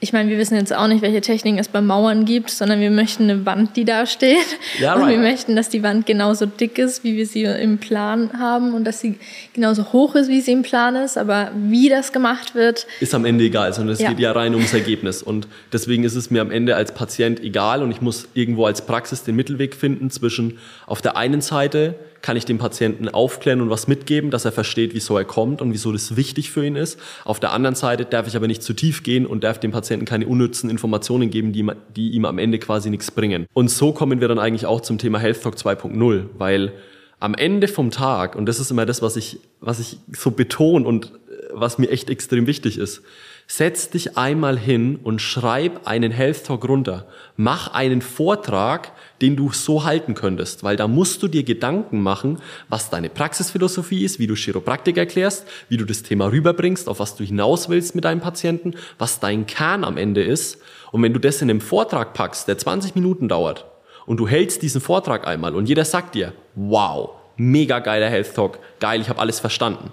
ich 0.00 0.12
meine, 0.12 0.30
wir 0.30 0.38
wissen 0.38 0.54
jetzt 0.54 0.72
auch 0.72 0.86
nicht, 0.86 1.02
welche 1.02 1.20
Techniken 1.20 1.58
es 1.58 1.66
beim 1.66 1.86
Mauern 1.86 2.24
gibt, 2.24 2.50
sondern 2.50 2.80
wir 2.80 2.90
möchten 2.90 3.24
eine 3.24 3.44
Wand, 3.44 3.76
die 3.76 3.84
da 3.84 4.06
steht. 4.06 4.36
Ja, 4.78 4.94
und 4.94 5.02
right. 5.02 5.10
wir 5.10 5.18
möchten, 5.18 5.56
dass 5.56 5.70
die 5.70 5.82
Wand 5.82 6.06
genauso 6.06 6.46
dick 6.46 6.78
ist, 6.78 7.02
wie 7.02 7.16
wir 7.16 7.26
sie 7.26 7.42
im 7.42 7.78
Plan 7.78 8.30
haben 8.38 8.74
und 8.74 8.84
dass 8.84 9.00
sie 9.00 9.18
genauso 9.54 9.92
hoch 9.92 10.14
ist, 10.14 10.28
wie 10.28 10.40
sie 10.40 10.52
im 10.52 10.62
Plan 10.62 10.94
ist. 10.94 11.18
Aber 11.18 11.50
wie 11.56 11.88
das 11.88 12.12
gemacht 12.12 12.54
wird, 12.54 12.86
ist 13.00 13.12
am 13.12 13.24
Ende 13.24 13.44
egal, 13.44 13.72
sondern 13.72 13.94
es 13.94 14.00
Ja. 14.00 14.10
geht 14.10 14.20
ja 14.20 14.30
rein 14.30 14.54
ums 14.54 14.72
Ergebnis. 14.72 15.20
Und 15.20 15.48
deswegen 15.72 16.04
ist 16.04 16.14
es 16.14 16.30
mir 16.30 16.42
am 16.42 16.52
Ende 16.52 16.76
als 16.76 16.94
Patient 16.94 17.40
egal 17.40 17.82
und 17.82 17.90
ich 17.90 18.00
muss 18.00 18.28
irgendwo 18.34 18.66
als 18.66 18.86
Praxis 18.86 19.24
den 19.24 19.34
Mittelweg 19.34 19.74
finden 19.74 20.10
zwischen 20.10 20.58
auf 20.86 21.02
der 21.02 21.16
einen 21.16 21.40
Seite 21.40 21.96
kann 22.22 22.36
ich 22.36 22.44
dem 22.44 22.58
Patienten 22.58 23.08
aufklären 23.08 23.60
und 23.60 23.70
was 23.70 23.88
mitgeben, 23.88 24.30
dass 24.30 24.44
er 24.44 24.52
versteht, 24.52 24.94
wieso 24.94 25.16
er 25.16 25.24
kommt 25.24 25.62
und 25.62 25.72
wieso 25.72 25.92
das 25.92 26.16
wichtig 26.16 26.50
für 26.50 26.64
ihn 26.64 26.76
ist. 26.76 26.98
Auf 27.24 27.40
der 27.40 27.52
anderen 27.52 27.74
Seite 27.74 28.04
darf 28.04 28.26
ich 28.26 28.36
aber 28.36 28.46
nicht 28.46 28.62
zu 28.62 28.72
tief 28.74 29.02
gehen 29.02 29.26
und 29.26 29.44
darf 29.44 29.60
dem 29.60 29.70
Patienten 29.70 30.04
keine 30.04 30.26
unnützen 30.26 30.70
Informationen 30.70 31.30
geben, 31.30 31.52
die, 31.52 31.66
die 31.94 32.10
ihm 32.10 32.24
am 32.24 32.38
Ende 32.38 32.58
quasi 32.58 32.90
nichts 32.90 33.10
bringen. 33.10 33.46
Und 33.52 33.70
so 33.70 33.92
kommen 33.92 34.20
wir 34.20 34.28
dann 34.28 34.38
eigentlich 34.38 34.66
auch 34.66 34.80
zum 34.80 34.98
Thema 34.98 35.18
Health 35.18 35.42
Talk 35.42 35.54
2.0, 35.54 36.24
weil 36.36 36.72
am 37.20 37.34
Ende 37.34 37.68
vom 37.68 37.90
Tag, 37.90 38.36
und 38.36 38.46
das 38.46 38.60
ist 38.60 38.70
immer 38.70 38.86
das, 38.86 39.02
was 39.02 39.16
ich, 39.16 39.40
was 39.60 39.80
ich 39.80 39.98
so 40.12 40.30
betone 40.30 40.86
und 40.86 41.06
äh, 41.06 41.48
was 41.52 41.78
mir 41.78 41.90
echt 41.90 42.10
extrem 42.10 42.46
wichtig 42.46 42.78
ist, 42.78 43.02
setz 43.50 43.88
dich 43.88 44.18
einmal 44.18 44.58
hin 44.58 45.00
und 45.02 45.22
schreib 45.22 45.86
einen 45.86 46.12
Health 46.12 46.44
Talk 46.44 46.68
runter. 46.68 47.06
Mach 47.36 47.72
einen 47.72 48.02
Vortrag, 48.02 48.92
den 49.22 49.36
du 49.36 49.50
so 49.52 49.84
halten 49.84 50.14
könntest, 50.14 50.62
weil 50.64 50.76
da 50.76 50.86
musst 50.86 51.22
du 51.22 51.28
dir 51.28 51.42
Gedanken 51.44 52.02
machen, 52.02 52.40
was 52.68 52.90
deine 52.90 53.08
Praxisphilosophie 53.08 54.04
ist, 54.04 54.18
wie 54.18 54.26
du 54.26 54.34
Chiropraktik 54.34 54.98
erklärst, 54.98 55.46
wie 55.70 55.78
du 55.78 55.86
das 55.86 56.02
Thema 56.02 56.30
rüberbringst, 56.30 56.88
auf 56.88 57.00
was 57.00 57.16
du 57.16 57.24
hinaus 57.24 57.70
willst 57.70 57.94
mit 57.94 58.04
deinem 58.04 58.20
Patienten, 58.20 58.74
was 58.98 59.18
dein 59.18 59.46
Kern 59.46 59.82
am 59.82 59.96
Ende 59.96 60.22
ist. 60.22 60.58
Und 60.92 61.02
wenn 61.02 61.14
du 61.14 61.18
das 61.18 61.40
in 61.40 61.48
einem 61.48 61.62
Vortrag 61.62 62.12
packst, 62.12 62.48
der 62.48 62.58
20 62.58 62.94
Minuten 62.94 63.28
dauert, 63.28 63.64
und 64.04 64.18
du 64.18 64.28
hältst 64.28 64.62
diesen 64.62 64.80
Vortrag 64.80 65.26
einmal 65.26 65.54
und 65.54 65.68
jeder 65.68 65.84
sagt 65.84 66.14
dir, 66.14 66.32
wow, 66.54 67.10
mega 67.36 67.78
geiler 67.78 68.08
Health 68.08 68.34
Talk, 68.34 68.58
geil, 68.80 69.02
ich 69.02 69.08
habe 69.10 69.20
alles 69.20 69.38
verstanden. 69.38 69.90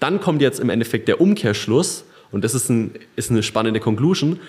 Dann 0.00 0.20
kommt 0.20 0.40
jetzt 0.40 0.58
im 0.58 0.70
Endeffekt 0.70 1.06
der 1.06 1.20
Umkehrschluss 1.20 2.04
und 2.32 2.42
das 2.42 2.54
ist, 2.54 2.68
ein, 2.68 2.92
ist 3.14 3.30
eine 3.30 3.42
spannende 3.42 3.78
Conclusion. 3.78 4.40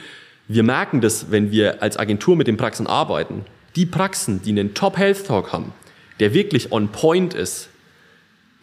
Wir 0.47 0.63
merken 0.63 1.01
das, 1.01 1.31
wenn 1.31 1.51
wir 1.51 1.83
als 1.83 1.97
Agentur 1.97 2.35
mit 2.35 2.47
den 2.47 2.57
Praxen 2.57 2.87
arbeiten. 2.87 3.45
Die 3.75 3.85
Praxen, 3.85 4.41
die 4.41 4.51
einen 4.51 4.73
Top 4.73 4.97
Health 4.97 5.27
Talk 5.27 5.53
haben, 5.53 5.73
der 6.19 6.33
wirklich 6.33 6.71
on 6.71 6.89
point 6.89 7.33
ist, 7.33 7.69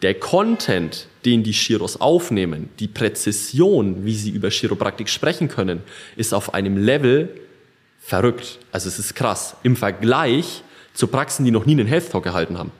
der 0.01 0.15
Content, 0.15 1.07
den 1.25 1.43
die 1.43 1.53
Chiros 1.53 2.01
aufnehmen, 2.01 2.69
die 2.79 2.87
Präzision, 2.87 4.03
wie 4.05 4.15
sie 4.15 4.31
über 4.31 4.49
Chiropraktik 4.49 5.09
sprechen 5.09 5.47
können, 5.47 5.83
ist 6.15 6.33
auf 6.33 6.53
einem 6.53 6.77
Level 6.77 7.29
verrückt. 8.01 8.57
Also 8.71 8.87
es 8.87 8.97
ist 8.97 9.13
krass. 9.13 9.55
Im 9.61 9.75
Vergleich 9.75 10.63
zu 10.93 11.07
Praxen, 11.07 11.45
die 11.45 11.51
noch 11.51 11.65
nie 11.65 11.73
einen 11.73 11.87
Health 11.87 12.11
Talk 12.11 12.23
gehalten 12.23 12.57
haben. 12.57 12.71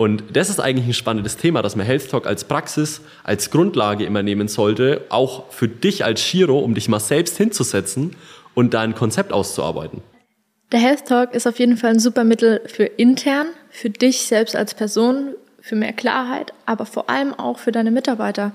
Und 0.00 0.24
das 0.32 0.48
ist 0.48 0.60
eigentlich 0.60 0.86
ein 0.86 0.94
spannendes 0.94 1.36
Thema, 1.36 1.60
dass 1.60 1.76
man 1.76 1.84
Health 1.84 2.10
Talk 2.10 2.26
als 2.26 2.44
Praxis, 2.44 3.02
als 3.22 3.50
Grundlage 3.50 4.06
immer 4.06 4.22
nehmen 4.22 4.48
sollte, 4.48 5.02
auch 5.10 5.52
für 5.52 5.68
dich 5.68 6.06
als 6.06 6.22
Chiro, 6.22 6.58
um 6.60 6.74
dich 6.74 6.88
mal 6.88 7.00
selbst 7.00 7.36
hinzusetzen 7.36 8.16
und 8.54 8.72
da 8.72 8.80
ein 8.80 8.94
Konzept 8.94 9.30
auszuarbeiten. 9.30 10.00
Der 10.72 10.80
Health 10.80 11.04
Talk 11.04 11.34
ist 11.34 11.46
auf 11.46 11.58
jeden 11.58 11.76
Fall 11.76 11.90
ein 11.90 11.98
super 11.98 12.24
Mittel 12.24 12.62
für 12.64 12.84
intern, 12.84 13.48
für 13.68 13.90
dich 13.90 14.22
selbst 14.22 14.56
als 14.56 14.72
Person, 14.72 15.34
für 15.60 15.76
mehr 15.76 15.92
Klarheit, 15.92 16.54
aber 16.64 16.86
vor 16.86 17.10
allem 17.10 17.34
auch 17.34 17.58
für 17.58 17.70
deine 17.70 17.90
Mitarbeiter. 17.90 18.54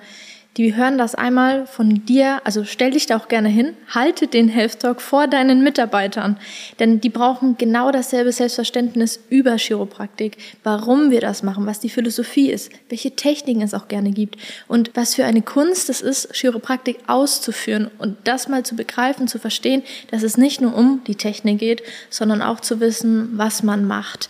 Die 0.57 0.73
hören 0.73 0.97
das 0.97 1.15
einmal 1.15 1.67
von 1.67 2.05
dir, 2.05 2.39
also 2.45 2.63
stell 2.63 2.91
dich 2.91 3.07
da 3.07 3.17
auch 3.17 3.27
gerne 3.27 3.49
hin, 3.49 3.73
halte 3.89 4.27
den 4.27 4.47
Health 4.47 4.79
Talk 4.79 5.01
vor 5.01 5.27
deinen 5.27 5.61
Mitarbeitern, 5.63 6.37
denn 6.79 7.01
die 7.01 7.09
brauchen 7.09 7.57
genau 7.57 7.91
dasselbe 7.91 8.31
Selbstverständnis 8.31 9.19
über 9.29 9.57
Chiropraktik, 9.57 10.37
warum 10.63 11.11
wir 11.11 11.19
das 11.19 11.43
machen, 11.43 11.65
was 11.65 11.81
die 11.81 11.89
Philosophie 11.89 12.51
ist, 12.51 12.71
welche 12.87 13.17
Techniken 13.17 13.63
es 13.63 13.73
auch 13.73 13.89
gerne 13.89 14.11
gibt 14.11 14.37
und 14.69 14.91
was 14.93 15.15
für 15.15 15.25
eine 15.25 15.41
Kunst 15.41 15.89
es 15.89 15.99
ist, 15.99 16.33
Chiropraktik 16.33 16.99
auszuführen 17.07 17.91
und 17.97 18.15
das 18.23 18.47
mal 18.47 18.63
zu 18.63 18.77
begreifen, 18.77 19.27
zu 19.27 19.39
verstehen, 19.39 19.83
dass 20.09 20.23
es 20.23 20.37
nicht 20.37 20.61
nur 20.61 20.73
um 20.73 21.01
die 21.05 21.15
Technik 21.15 21.59
geht, 21.59 21.83
sondern 22.09 22.41
auch 22.41 22.61
zu 22.61 22.79
wissen, 22.79 23.31
was 23.33 23.61
man 23.61 23.85
macht 23.85 24.29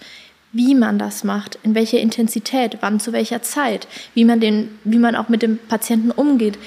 wie 0.55 0.73
man 0.73 0.97
das 0.97 1.25
macht, 1.25 1.59
in 1.63 1.75
welcher 1.75 1.99
Intensität, 1.99 2.77
wann 2.79 3.01
zu 3.01 3.11
welcher 3.11 3.41
Zeit, 3.41 3.89
wie 4.13 4.23
man, 4.23 4.39
den, 4.39 4.69
wie 4.85 4.99
man 4.99 5.15
auch 5.17 5.27
mit 5.27 5.41
dem 5.41 5.57
Patienten 5.57 6.11
umgeht, 6.11 6.57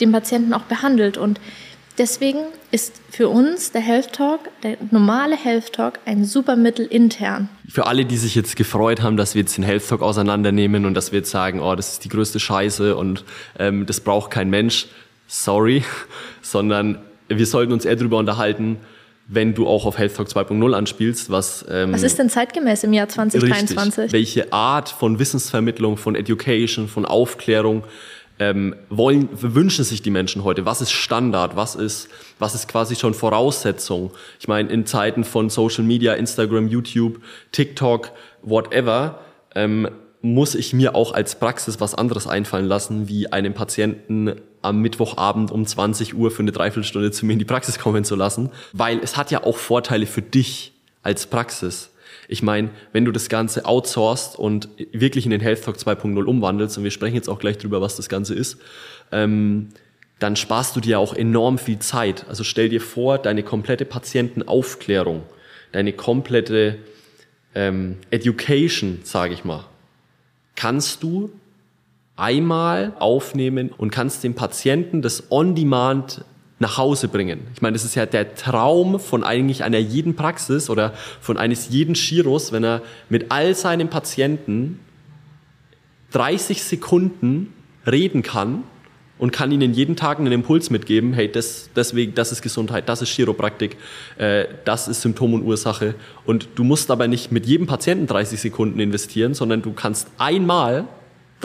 den 0.00 0.10
Patienten 0.10 0.52
auch 0.52 0.62
behandelt. 0.62 1.16
Und 1.16 1.40
deswegen 1.96 2.40
ist 2.72 3.00
für 3.08 3.28
uns 3.28 3.70
der 3.70 3.82
Health 3.82 4.12
Talk, 4.12 4.40
der 4.64 4.78
normale 4.90 5.36
Health 5.36 5.72
Talk, 5.72 6.00
ein 6.06 6.24
super 6.24 6.56
Mittel 6.56 6.86
intern. 6.86 7.48
Für 7.68 7.86
alle, 7.86 8.04
die 8.04 8.16
sich 8.16 8.34
jetzt 8.34 8.56
gefreut 8.56 9.00
haben, 9.00 9.16
dass 9.16 9.36
wir 9.36 9.42
jetzt 9.42 9.56
den 9.56 9.64
Health 9.64 9.88
Talk 9.88 10.02
auseinandernehmen 10.02 10.84
und 10.84 10.94
dass 10.94 11.12
wir 11.12 11.20
jetzt 11.20 11.30
sagen, 11.30 11.60
oh, 11.60 11.76
das 11.76 11.92
ist 11.92 12.04
die 12.04 12.08
größte 12.08 12.40
Scheiße 12.40 12.96
und 12.96 13.24
ähm, 13.60 13.86
das 13.86 14.00
braucht 14.00 14.32
kein 14.32 14.50
Mensch, 14.50 14.86
sorry, 15.28 15.84
sondern 16.42 16.98
wir 17.28 17.46
sollten 17.46 17.72
uns 17.72 17.84
eher 17.84 17.94
darüber 17.94 18.18
unterhalten, 18.18 18.78
wenn 19.28 19.54
du 19.54 19.66
auch 19.66 19.86
auf 19.86 19.98
Health 19.98 20.16
Talk 20.16 20.28
2.0 20.28 20.72
anspielst, 20.72 21.30
was... 21.30 21.64
Ähm, 21.68 21.92
was 21.92 22.02
ist 22.02 22.18
denn 22.18 22.30
zeitgemäß 22.30 22.84
im 22.84 22.92
Jahr 22.92 23.08
2023? 23.08 24.04
Richtig, 24.04 24.12
welche 24.12 24.52
Art 24.52 24.88
von 24.88 25.18
Wissensvermittlung, 25.18 25.96
von 25.96 26.14
Education, 26.14 26.86
von 26.86 27.04
Aufklärung 27.04 27.84
ähm, 28.38 28.76
wollen, 28.88 29.28
wünschen 29.32 29.84
sich 29.84 30.02
die 30.02 30.10
Menschen 30.10 30.44
heute? 30.44 30.64
Was 30.64 30.80
ist 30.80 30.92
Standard? 30.92 31.56
Was 31.56 31.74
ist, 31.74 32.08
was 32.38 32.54
ist 32.54 32.68
quasi 32.68 32.94
schon 32.94 33.14
Voraussetzung? 33.14 34.12
Ich 34.38 34.46
meine, 34.46 34.70
in 34.70 34.86
Zeiten 34.86 35.24
von 35.24 35.50
Social 35.50 35.84
Media, 35.84 36.14
Instagram, 36.14 36.68
YouTube, 36.68 37.20
TikTok, 37.50 38.12
whatever, 38.42 39.20
ähm, 39.54 39.88
muss 40.22 40.54
ich 40.54 40.72
mir 40.72 40.94
auch 40.94 41.12
als 41.12 41.38
Praxis 41.38 41.80
was 41.80 41.94
anderes 41.94 42.26
einfallen 42.26 42.66
lassen, 42.66 43.08
wie 43.08 43.32
einem 43.32 43.54
Patienten 43.54 44.40
am 44.66 44.82
Mittwochabend 44.82 45.50
um 45.50 45.66
20 45.66 46.14
Uhr 46.14 46.30
für 46.30 46.42
eine 46.42 46.52
Dreiviertelstunde 46.52 47.10
zu 47.10 47.26
mir 47.26 47.34
in 47.34 47.38
die 47.38 47.44
Praxis 47.44 47.78
kommen 47.78 48.04
zu 48.04 48.16
lassen, 48.16 48.50
weil 48.72 48.98
es 48.98 49.16
hat 49.16 49.30
ja 49.30 49.44
auch 49.44 49.56
Vorteile 49.56 50.06
für 50.06 50.22
dich 50.22 50.72
als 51.02 51.26
Praxis. 51.26 51.90
Ich 52.28 52.42
meine, 52.42 52.70
wenn 52.92 53.04
du 53.04 53.12
das 53.12 53.28
Ganze 53.28 53.64
outsourcest 53.64 54.36
und 54.38 54.68
wirklich 54.92 55.24
in 55.24 55.30
den 55.30 55.40
Health 55.40 55.64
Talk 55.64 55.76
2.0 55.76 56.24
umwandelst, 56.24 56.76
und 56.76 56.84
wir 56.84 56.90
sprechen 56.90 57.14
jetzt 57.14 57.28
auch 57.28 57.38
gleich 57.38 57.58
drüber, 57.58 57.80
was 57.80 57.96
das 57.96 58.08
Ganze 58.08 58.34
ist, 58.34 58.58
ähm, 59.12 59.68
dann 60.18 60.34
sparst 60.34 60.74
du 60.74 60.80
dir 60.80 60.98
auch 60.98 61.14
enorm 61.14 61.58
viel 61.58 61.78
Zeit. 61.78 62.26
Also 62.28 62.42
stell 62.42 62.68
dir 62.68 62.80
vor, 62.80 63.18
deine 63.18 63.42
komplette 63.42 63.84
Patientenaufklärung, 63.84 65.22
deine 65.72 65.92
komplette 65.92 66.78
ähm, 67.54 67.98
Education, 68.10 69.00
sage 69.04 69.34
ich 69.34 69.44
mal, 69.44 69.64
kannst 70.54 71.02
du 71.02 71.30
einmal 72.16 72.94
aufnehmen 72.98 73.70
und 73.76 73.90
kannst 73.90 74.24
dem 74.24 74.34
Patienten 74.34 75.02
das 75.02 75.30
On-Demand 75.30 76.24
nach 76.58 76.78
Hause 76.78 77.08
bringen. 77.08 77.40
Ich 77.54 77.60
meine, 77.60 77.74
das 77.74 77.84
ist 77.84 77.94
ja 77.94 78.06
der 78.06 78.34
Traum 78.34 78.98
von 78.98 79.22
eigentlich 79.22 79.62
einer 79.62 79.78
jeden 79.78 80.16
Praxis 80.16 80.70
oder 80.70 80.94
von 81.20 81.36
eines 81.36 81.68
jeden 81.68 81.94
Chiros, 81.94 82.50
wenn 82.50 82.64
er 82.64 82.82
mit 83.10 83.26
all 83.30 83.54
seinen 83.54 83.88
Patienten 83.88 84.80
30 86.12 86.62
Sekunden 86.62 87.52
reden 87.86 88.22
kann 88.22 88.62
und 89.18 89.32
kann 89.32 89.52
ihnen 89.52 89.74
jeden 89.74 89.96
Tag 89.96 90.18
einen 90.18 90.32
Impuls 90.32 90.70
mitgeben, 90.70 91.12
hey, 91.12 91.30
das, 91.30 91.68
deswegen, 91.76 92.14
das 92.14 92.32
ist 92.32 92.40
Gesundheit, 92.42 92.88
das 92.88 93.02
ist 93.02 93.10
Chiropraktik, 93.10 93.76
äh, 94.16 94.46
das 94.64 94.88
ist 94.88 95.02
Symptom 95.02 95.34
und 95.34 95.42
Ursache. 95.42 95.94
Und 96.24 96.48
du 96.54 96.64
musst 96.64 96.90
aber 96.90 97.06
nicht 97.06 97.32
mit 97.32 97.46
jedem 97.46 97.66
Patienten 97.66 98.06
30 98.06 98.40
Sekunden 98.40 98.80
investieren, 98.80 99.34
sondern 99.34 99.60
du 99.60 99.72
kannst 99.72 100.08
einmal 100.18 100.86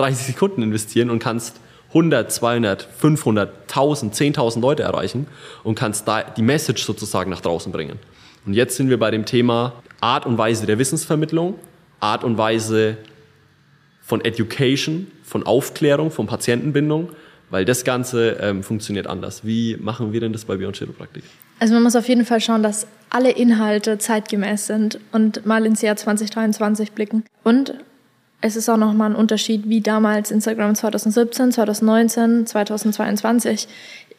30 0.02 0.28
Sekunden 0.28 0.62
investieren 0.64 1.10
und 1.10 1.20
kannst 1.20 1.60
100, 1.90 2.32
200, 2.32 2.84
500, 2.84 3.54
1000, 3.70 4.16
10.000 4.16 4.62
Leute 4.62 4.84
erreichen 4.84 5.28
und 5.64 5.76
kannst 5.76 6.08
da 6.08 6.24
die 6.24 6.42
Message 6.42 6.84
sozusagen 6.84 7.30
nach 7.30 7.42
draußen 7.42 7.72
bringen. 7.72 8.00
Und 8.46 8.54
jetzt 8.54 8.78
sind 8.78 8.90
wir 8.90 8.98
bei 8.98 9.12
dem 9.12 9.26
Thema 9.26 9.74
Art 10.00 10.26
und 10.26 10.38
Weise 10.38 10.66
der 10.66 10.80
Wissensvermittlung, 10.80 11.56
Art 12.00 12.24
und 12.24 12.38
Weise 12.38 12.98
von 14.02 14.24
Education, 14.24 15.08
von 15.24 15.46
Aufklärung, 15.46 16.12
von 16.12 16.28
Patientenbindung 16.28 17.10
weil 17.52 17.66
das 17.66 17.84
Ganze 17.84 18.38
ähm, 18.42 18.64
funktioniert 18.64 19.06
anders. 19.06 19.46
Wie 19.46 19.78
machen 19.80 20.14
wir 20.14 20.22
denn 20.22 20.34
das 20.34 20.46
bei 20.46 20.56
Beyond 20.56 20.78
Chiropraktik? 20.78 21.24
Also 21.60 21.76
man 21.76 21.84
muss 21.84 21.96
auf 21.96 22.08
jeden 22.08 22.26
Fall 22.26 22.42
schauen, 22.42 22.64
dass 22.64 22.88
alle 23.10 23.30
Inhalte 23.30 24.00
zeitgemäß 24.00 24.66
sind 24.66 25.00
und 25.12 25.46
mal 25.46 25.66
ins 25.66 25.82
Jahr 25.82 25.96
2023 25.96 26.94
blicken. 26.94 27.24
Und 27.44 27.76
es 28.42 28.56
ist 28.56 28.70
auch 28.70 28.78
nochmal 28.78 29.12
ein 29.12 29.16
Unterschied, 29.16 29.70
wie 29.70 29.82
damals 29.82 30.32
Instagram 30.32 30.76
2017, 30.76 31.52
2019, 31.52 32.48
2022 32.48 33.68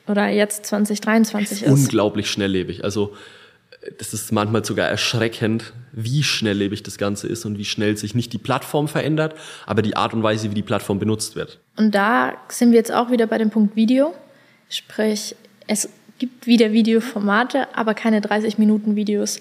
oder 0.06 0.28
jetzt 0.28 0.66
2023 0.66 1.62
ist. 1.62 1.70
Unglaublich 1.70 2.30
schnelllebig. 2.30 2.84
Also 2.84 3.14
das 3.98 4.14
ist 4.14 4.30
manchmal 4.32 4.64
sogar 4.64 4.88
erschreckend, 4.88 5.72
wie 5.92 6.22
schnelllebig 6.22 6.82
das 6.84 6.98
Ganze 6.98 7.26
ist 7.26 7.44
und 7.44 7.58
wie 7.58 7.64
schnell 7.64 7.96
sich 7.96 8.14
nicht 8.14 8.32
die 8.32 8.38
Plattform 8.38 8.86
verändert, 8.86 9.34
aber 9.66 9.82
die 9.82 9.96
Art 9.96 10.14
und 10.14 10.22
Weise, 10.22 10.50
wie 10.50 10.54
die 10.54 10.62
Plattform 10.62 10.98
benutzt 10.98 11.34
wird. 11.34 11.58
Und 11.76 11.92
da 11.92 12.34
sind 12.48 12.70
wir 12.70 12.78
jetzt 12.78 12.92
auch 12.92 13.10
wieder 13.10 13.26
bei 13.26 13.38
dem 13.38 13.50
Punkt 13.50 13.74
Video. 13.74 14.14
Sprich, 14.68 15.34
es 15.66 15.88
gibt 16.18 16.46
wieder 16.46 16.72
Videoformate, 16.72 17.76
aber 17.76 17.94
keine 17.94 18.20
30 18.20 18.58
Minuten 18.58 18.94
Videos. 18.94 19.40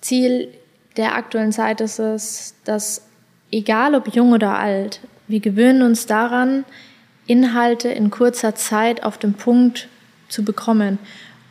Ziel 0.00 0.48
der 0.96 1.14
aktuellen 1.14 1.52
Zeit 1.52 1.80
ist 1.82 1.98
es, 1.98 2.54
dass 2.64 3.02
egal 3.50 3.94
ob 3.94 4.14
jung 4.14 4.32
oder 4.32 4.58
alt, 4.58 5.00
wir 5.28 5.40
gewöhnen 5.40 5.82
uns 5.82 6.06
daran, 6.06 6.64
Inhalte 7.26 7.88
in 7.88 8.10
kurzer 8.10 8.54
Zeit 8.54 9.04
auf 9.04 9.18
den 9.18 9.34
Punkt 9.34 9.88
zu 10.28 10.44
bekommen. 10.44 10.98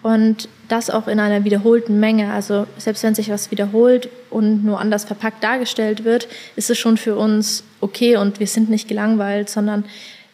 Und 0.01 0.47
das 0.69 0.89
auch 0.89 1.07
in 1.07 1.19
einer 1.19 1.43
wiederholten 1.43 1.99
Menge. 1.99 2.31
Also 2.31 2.67
selbst 2.77 3.03
wenn 3.03 3.15
sich 3.15 3.29
was 3.29 3.51
wiederholt 3.51 4.09
und 4.29 4.63
nur 4.63 4.79
anders 4.79 5.03
verpackt 5.05 5.43
dargestellt 5.43 6.03
wird, 6.05 6.27
ist 6.55 6.69
es 6.69 6.77
schon 6.77 6.97
für 6.97 7.15
uns 7.15 7.63
okay 7.81 8.17
und 8.17 8.39
wir 8.39 8.47
sind 8.47 8.69
nicht 8.69 8.87
gelangweilt, 8.87 9.49
sondern 9.49 9.85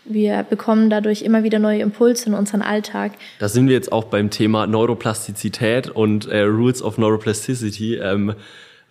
wir 0.03 0.43
bekommen 0.43 0.91
dadurch 0.91 1.23
immer 1.23 1.43
wieder 1.43 1.57
neue 1.57 1.79
Impulse 1.81 2.27
in 2.27 2.35
unseren 2.35 2.61
Alltag. 2.61 3.13
Da 3.39 3.49
sind 3.49 3.67
wir 3.67 3.73
jetzt 3.73 3.91
auch 3.91 4.03
beim 4.03 4.29
Thema 4.29 4.67
Neuroplastizität 4.67 5.89
und 5.89 6.27
äh, 6.27 6.41
Rules 6.41 6.83
of 6.83 6.99
Neuroplasticity. 6.99 7.95
Ähm, 7.95 8.35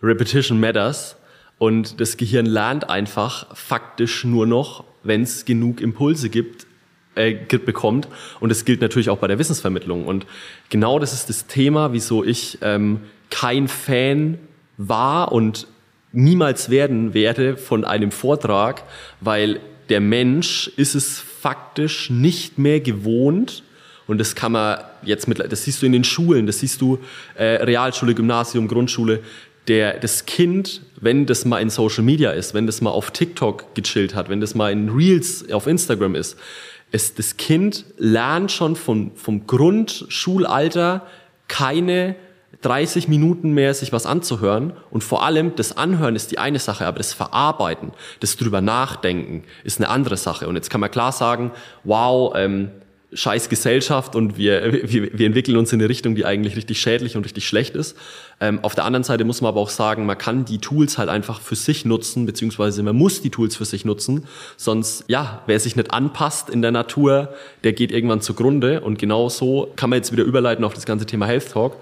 Repetition 0.03 0.59
matters. 0.59 1.17
Und 1.59 2.01
das 2.01 2.17
Gehirn 2.17 2.47
lernt 2.47 2.91
einfach 2.91 3.55
faktisch 3.57 4.25
nur 4.25 4.47
noch, 4.47 4.85
wenn 5.03 5.23
es 5.23 5.45
genug 5.45 5.81
Impulse 5.81 6.29
gibt, 6.29 6.67
äh, 7.15 7.35
bekommt. 7.35 8.09
Und 8.41 8.49
das 8.49 8.65
gilt 8.65 8.81
natürlich 8.81 9.11
auch 9.11 9.19
bei 9.19 9.29
der 9.29 9.39
Wissensvermittlung. 9.39 10.07
Und 10.07 10.27
genau 10.69 10.99
das 10.99 11.13
ist 11.13 11.29
das 11.29 11.47
Thema, 11.47 11.93
wieso 11.93 12.25
ich 12.25 12.59
ähm, 12.63 13.01
kein 13.31 13.69
Fan 13.69 14.39
war 14.77 15.33
und 15.33 15.69
niemals 16.13 16.71
werden 16.71 17.15
werde 17.15 17.57
von 17.57 17.85
einem 17.85 18.11
Vortrag, 18.11 18.83
weil 19.21 19.61
der 19.89 20.01
Mensch 20.01 20.69
ist 20.77 20.95
es 20.95 21.21
faktisch 21.21 22.11
nicht 22.11 22.59
mehr 22.59 22.81
gewohnt, 22.81 23.63
und 24.07 24.19
das 24.19 24.35
kann 24.35 24.53
man 24.53 24.79
jetzt 25.03 25.29
mit, 25.29 25.39
das 25.39 25.65
siehst 25.65 25.81
du 25.81 25.87
in 25.87 25.93
den 25.93 26.05
Schulen, 26.05 26.47
das 26.47 26.59
siehst 26.59 26.81
du 26.81 26.99
äh, 27.37 27.45
Realschule, 27.45 28.15
Gymnasium, 28.15 28.69
Grundschule. 28.69 29.21
Der, 29.69 29.99
das 29.99 30.27
Kind, 30.27 30.83
wenn 31.01 31.27
das 31.27 31.45
mal 31.45 31.61
in 31.61 31.71
Social 31.71 32.05
Media 32.05 32.31
ist, 32.33 32.53
wenn 32.53 32.67
das 32.67 32.81
mal 32.81 32.91
auf 32.91 33.11
TikTok 33.11 33.75
gechillt 33.75 34.15
hat, 34.15 34.29
wenn 34.29 34.41
das 34.41 34.55
mal 34.55 34.71
in 34.71 34.91
Reels 34.91 35.51
auf 35.51 35.67
Instagram 35.67 36.15
ist, 36.15 36.37
es, 36.93 37.15
das 37.15 37.37
Kind 37.37 37.85
lernt 37.97 38.53
schon 38.53 38.77
von, 38.77 39.13
vom 39.17 39.47
Grundschulalter 39.47 41.07
keine 41.49 42.15
30 42.63 43.09
Minuten 43.09 43.53
mehr 43.53 43.75
sich 43.75 43.93
was 43.93 44.07
anzuhören 44.07 44.73
und 44.91 45.05
vor 45.05 45.23
allem 45.25 45.55
das 45.57 45.77
Anhören 45.77 46.17
ist 46.17 46.31
die 46.31 46.39
eine 46.39 46.59
Sache, 46.59 46.87
aber 46.87 46.99
das 46.99 47.13
Verarbeiten, 47.13 47.93
das 48.21 48.37
drüber 48.37 48.61
nachdenken 48.61 49.45
ist 49.65 49.81
eine 49.81 49.89
andere 49.91 50.17
Sache. 50.17 50.49
Und 50.49 50.55
jetzt 50.55 50.71
kann 50.71 50.81
man 50.81 50.91
klar 50.91 51.13
sagen, 51.13 51.51
wow, 51.83 52.33
ähm, 52.37 52.71
scheiß 53.15 53.49
Gesellschaft 53.49 54.17
und 54.17 54.37
wir, 54.37 54.73
wir, 54.91 55.17
wir 55.17 55.27
entwickeln 55.27 55.57
uns 55.57 55.73
in 55.73 55.81
eine 55.81 55.89
Richtung, 55.89 56.15
die 56.15 56.25
eigentlich 56.25 56.57
richtig 56.57 56.81
schädlich 56.81 57.17
und 57.17 57.25
richtig 57.25 57.47
schlecht 57.47 57.75
ist. 57.77 57.97
Ähm, 58.41 58.59
auf 58.63 58.75
der 58.75 58.85
anderen 58.85 59.05
Seite 59.05 59.25
muss 59.25 59.41
man 59.41 59.51
aber 59.51 59.61
auch 59.61 59.69
sagen, 59.69 60.05
man 60.05 60.19
kann 60.19 60.45
die 60.45 60.59
Tools 60.59 60.99
halt 60.99 61.09
einfach 61.09 61.41
für 61.41 61.55
sich 61.55 61.85
nutzen, 61.85 62.27
beziehungsweise 62.27 62.83
man 62.83 62.97
muss 62.97 63.23
die 63.23 63.31
Tools 63.31 63.57
für 63.57 63.65
sich 63.65 63.85
nutzen. 63.85 64.27
Sonst, 64.57 65.05
ja, 65.09 65.43
wer 65.47 65.59
sich 65.61 65.77
nicht 65.77 65.93
anpasst 65.93 66.51
in 66.51 66.61
der 66.61 66.73
Natur, 66.73 67.33
der 67.63 67.73
geht 67.73 67.93
irgendwann 67.93 68.21
zugrunde. 68.21 68.81
Und 68.81 68.99
genau 68.99 69.29
so 69.29 69.73
kann 69.77 69.91
man 69.91 69.99
jetzt 69.99 70.13
wieder 70.13 70.25
überleiten 70.25 70.65
auf 70.65 70.75
das 70.75 70.85
ganze 70.85 71.07
Thema 71.07 71.27
Health 71.27 71.53
Talk 71.53 71.77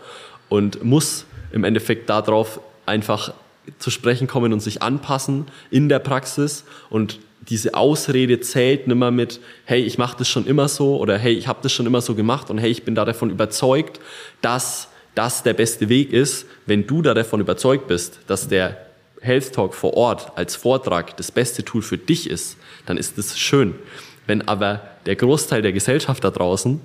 und 0.49 0.85
muss 0.85 1.25
im 1.53 1.65
Endeffekt 1.65 2.11
darauf 2.11 2.61
einfach 2.87 3.33
zu 3.79 3.91
sprechen 3.91 4.27
kommen 4.27 4.53
und 4.53 4.61
sich 4.61 4.83
anpassen 4.83 5.47
in 5.71 5.89
der 5.89 5.99
Praxis 5.99 6.65
und 6.91 7.21
diese 7.49 7.75
Ausrede 7.75 8.41
zählt 8.41 8.87
nimmer 8.87 9.11
mit, 9.11 9.41
hey, 9.65 9.83
ich 9.83 9.99
mache 9.99 10.17
das 10.19 10.29
schon 10.29 10.47
immer 10.47 10.69
so 10.69 10.97
oder 10.99 11.19
hey, 11.19 11.33
ich 11.33 11.49
habe 11.49 11.61
das 11.63 11.73
schon 11.73 11.87
immer 11.87 12.01
so 12.01 12.15
gemacht 12.15 12.51
und 12.51 12.59
hey, 12.59 12.71
ich 12.71 12.85
bin 12.85 12.95
da 12.95 13.05
davon 13.05 13.31
überzeugt, 13.31 14.01
dass 14.41 14.89
das 15.15 15.43
der 15.43 15.55
beste 15.55 15.89
Weg 15.89 16.13
ist. 16.13 16.47
Wenn 16.67 16.87
du 16.87 17.03
da 17.03 17.15
davon 17.15 17.41
überzeugt 17.41 17.89
bist, 17.89 18.21
dass 18.27 18.49
der 18.49 18.87
Health 19.21 19.53
Talk 19.53 19.75
vor 19.75 19.95
Ort 19.95 20.33
als 20.37 20.57
Vortrag 20.57 21.17
das 21.17 21.31
beste 21.31 21.65
Tool 21.65 21.83
für 21.83 21.99
dich 21.99 22.29
ist, 22.29 22.57
dann 22.87 22.97
ist 22.97 23.19
das 23.19 23.39
schön. 23.39 23.75
Wenn 24.27 24.47
aber 24.49 24.81
der 25.07 25.17
Großteil 25.17 25.63
der 25.63 25.73
Gesellschaft 25.73 26.25
da 26.25 26.31
draußen, 26.31 26.81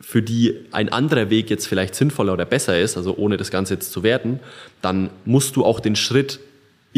für 0.00 0.22
die 0.22 0.54
ein 0.70 0.90
anderer 0.90 1.28
Weg 1.28 1.50
jetzt 1.50 1.66
vielleicht 1.66 1.94
sinnvoller 1.94 2.32
oder 2.32 2.44
besser 2.44 2.78
ist, 2.80 2.96
also 2.96 3.16
ohne 3.16 3.36
das 3.36 3.50
Ganze 3.50 3.74
jetzt 3.74 3.92
zu 3.92 4.02
werten, 4.02 4.40
dann 4.80 5.10
musst 5.24 5.56
du 5.56 5.64
auch 5.64 5.80
den 5.80 5.96
Schritt 5.96 6.40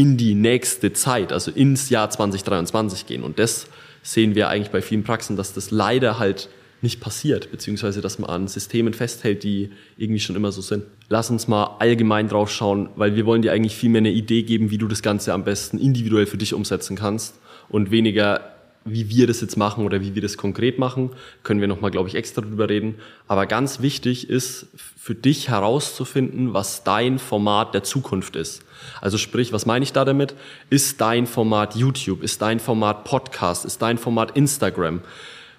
in 0.01 0.17
die 0.17 0.35
nächste 0.35 0.95
Zeit, 0.95 1.31
also 1.31 1.51
ins 1.51 1.91
Jahr 1.91 2.09
2023 2.09 3.05
gehen. 3.05 3.23
Und 3.23 3.39
das 3.39 3.67
sehen 4.03 4.35
wir 4.35 4.49
eigentlich 4.49 4.71
bei 4.71 4.81
vielen 4.81 5.05
Praxen, 5.05 5.37
dass 5.37 5.53
das 5.53 5.71
leider 5.71 6.19
halt 6.19 6.49
nicht 6.81 7.01
passiert, 7.01 7.51
beziehungsweise 7.51 8.01
dass 8.01 8.19
man 8.19 8.31
an 8.31 8.49
Systemen 8.49 8.95
festhält, 8.95 9.43
die 9.43 9.69
irgendwie 9.99 10.21
schon 10.21 10.37
immer 10.37 10.53
so 10.53 10.63
sind. 10.63 10.85
Lass 11.11 11.29
uns 11.29 11.49
mal 11.49 11.77
allgemein 11.81 12.29
drauf 12.29 12.51
schauen, 12.51 12.89
weil 12.97 13.15
wir 13.15 13.27
wollen 13.27 13.43
dir 13.43 13.53
eigentlich 13.53 13.77
viel 13.77 13.91
mehr 13.91 13.99
eine 13.99 14.11
Idee 14.11 14.43
geben, 14.43 14.71
wie 14.71 14.79
du 14.79 14.89
das 14.89 15.03
Ganze 15.03 15.35
am 15.35 15.45
besten 15.45 15.77
individuell 15.77 16.25
für 16.25 16.39
dich 16.39 16.55
umsetzen 16.55 16.97
kannst 16.97 17.35
und 17.69 17.91
weniger 17.91 18.41
wie 18.87 19.11
wir 19.11 19.27
das 19.27 19.43
jetzt 19.43 19.59
machen 19.59 19.85
oder 19.85 20.01
wie 20.01 20.15
wir 20.15 20.23
das 20.23 20.39
konkret 20.39 20.79
machen, 20.79 21.11
können 21.43 21.61
wir 21.61 21.69
nochmal, 21.69 21.91
glaube 21.91 22.09
ich, 22.09 22.15
extra 22.15 22.41
drüber 22.41 22.71
reden. 22.71 22.95
Aber 23.29 23.45
ganz 23.45 23.83
wichtig 23.83 24.31
ist 24.31 24.69
für 24.75 25.15
dich 25.15 25.51
herauszufinden, 25.51 26.55
was 26.55 26.83
dein 26.83 27.19
Format 27.19 27.75
der 27.75 27.83
Zukunft 27.83 28.37
ist. 28.37 28.65
Also 29.01 29.19
sprich, 29.19 29.53
was 29.53 29.67
meine 29.67 29.83
ich 29.83 29.93
da 29.93 30.05
damit? 30.05 30.35
Ist 30.69 31.01
dein 31.01 31.27
Format 31.27 31.77
YouTube? 31.77 32.23
Ist 32.23 32.43
dein 32.43 32.61
Format 32.61 33.05
Podcast? 33.05 33.65
Ist 33.65 33.83
dein 33.83 33.99
Format 33.99 34.37
Instagram? 34.37 35.01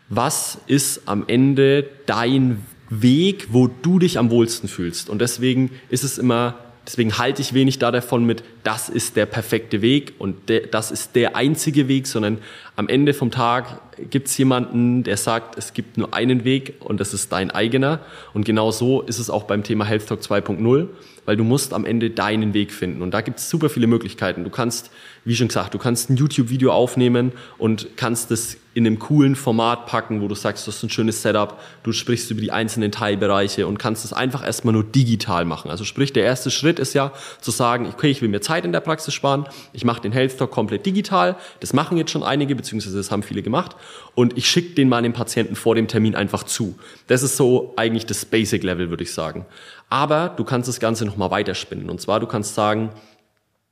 Was 0.10 0.58
ist 0.68 1.04
am 1.06 1.24
Ende 1.28 1.88
dein 2.06 2.66
Weg, 2.90 3.48
wo 3.52 3.68
du 3.68 4.00
dich 4.00 4.20
am 4.20 4.30
wohlsten 4.30 4.68
fühlst? 4.68 5.10
Und 5.10 5.20
deswegen 5.20 5.72
ist 5.90 6.04
es 6.04 6.18
immer 6.18 6.56
Deswegen 6.86 7.18
halte 7.20 7.42
ich 7.44 7.54
wenig 7.54 7.78
da 7.78 7.92
davon 7.92 8.26
mit, 8.26 8.44
das 8.64 8.90
ist 8.90 9.16
der 9.16 9.28
perfekte 9.28 9.82
Weg 9.84 10.14
und 10.18 10.50
der, 10.50 10.62
das 10.62 10.90
ist 10.90 11.16
der 11.16 11.36
einzige 11.36 11.88
Weg, 11.88 12.08
sondern 12.08 12.40
am 12.82 12.88
Ende 12.88 13.14
vom 13.14 13.30
Tag 13.30 13.80
gibt 14.10 14.28
es 14.28 14.38
jemanden, 14.40 15.04
der 15.04 15.16
sagt, 15.16 15.56
es 15.56 15.74
gibt 15.74 15.98
nur 15.98 16.16
einen 16.16 16.44
Weg 16.44 16.78
und 16.80 17.00
das 17.00 17.14
ist 17.14 17.32
dein 17.32 17.52
eigener. 17.52 18.00
Und 18.34 18.44
genau 18.44 18.72
so 18.72 19.02
ist 19.02 19.20
es 19.20 19.30
auch 19.30 19.44
beim 19.44 19.62
Thema 19.62 19.86
Health 19.86 20.08
Talk 20.08 20.22
2.0 20.22 20.88
weil 21.26 21.38
du 21.38 21.44
musst 21.44 21.74
am 21.74 21.86
Ende 21.86 22.10
deinen 22.10 22.54
Weg 22.54 22.72
finden. 22.72 23.02
Und 23.02 23.12
da 23.12 23.22
gibt 23.22 23.40
es 23.40 23.50
super 23.50 23.70
viele 23.70 23.88
Möglichkeiten. 23.88 24.44
Du 24.44 24.50
kannst, 24.50 24.92
wie 25.24 25.36
schon 25.36 25.48
gesagt, 25.48 25.74
du 25.74 25.78
kannst 25.78 26.10
ein 26.10 26.18
YouTube-Video 26.18 26.72
aufnehmen 26.72 27.32
und 27.58 27.90
kannst 27.96 28.32
es 28.32 28.58
in 28.74 28.88
einem 28.88 29.00
coolen 29.00 29.36
Format 29.36 29.86
packen, 29.86 30.22
wo 30.22 30.30
du 30.30 30.36
sagst, 30.36 30.66
das 30.66 30.78
ist 30.78 30.84
ein 30.84 30.90
schönes 30.90 31.22
Setup, 31.22 31.60
du 31.84 31.92
sprichst 31.92 32.32
über 32.32 32.40
die 32.40 32.54
einzelnen 32.54 32.92
Teilbereiche 32.92 33.68
und 33.68 33.78
kannst 33.78 34.06
es 34.06 34.14
einfach 34.14 34.46
erstmal 34.46 34.74
nur 34.74 34.86
digital 34.86 35.44
machen. 35.44 35.70
Also 35.70 35.84
sprich, 35.84 36.14
der 36.14 36.24
erste 36.24 36.50
Schritt 36.50 36.80
ist 36.80 36.94
ja 36.94 37.12
zu 37.42 37.52
sagen, 37.52 37.88
okay, 37.88 38.10
ich 38.10 38.22
will 38.22 38.30
mir 38.30 38.40
Zeit 38.40 38.64
in 38.64 38.72
der 38.72 38.80
Praxis 38.80 39.14
sparen, 39.14 39.46
ich 39.74 39.84
mache 39.84 40.02
den 40.02 40.14
Health 40.14 40.38
Talk 40.38 40.52
komplett 40.52 40.86
digital, 40.86 41.36
das 41.60 41.74
machen 41.74 41.98
jetzt 41.98 42.12
schon 42.12 42.24
einige, 42.24 42.56
beziehungsweise 42.56 42.71
das 42.80 43.12
haben 43.12 43.24
viele 43.24 43.42
gemacht 43.42 43.76
und 44.16 44.38
ich 44.38 44.48
schicke 44.48 44.76
den 44.76 44.90
mal 44.90 45.02
dem 45.02 45.14
Patienten 45.14 45.56
vor 45.56 45.76
dem 45.76 45.88
Termin 45.88 46.16
einfach 46.16 46.44
zu. 46.44 46.78
Das 47.08 47.24
ist 47.24 47.38
so 47.38 47.74
eigentlich 47.76 48.06
das 48.06 48.26
Basic 48.26 48.64
Level, 48.64 48.90
würde 48.90 49.04
ich 49.04 49.14
sagen. 49.14 49.46
Aber 49.90 50.30
du 50.30 50.44
kannst 50.44 50.70
das 50.70 50.80
Ganze 50.80 51.06
nochmal 51.06 51.32
weiterspinnen. 51.32 51.90
Und 51.90 52.00
zwar, 52.02 52.20
du 52.20 52.28
kannst 52.28 52.56
sagen, 52.56 52.90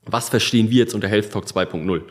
was 0.06 0.30
verstehen 0.30 0.70
wir 0.70 0.80
jetzt 0.80 0.94
unter 0.94 1.08
Health 1.08 1.32
Talk 1.32 1.46
2.0? 1.46 2.02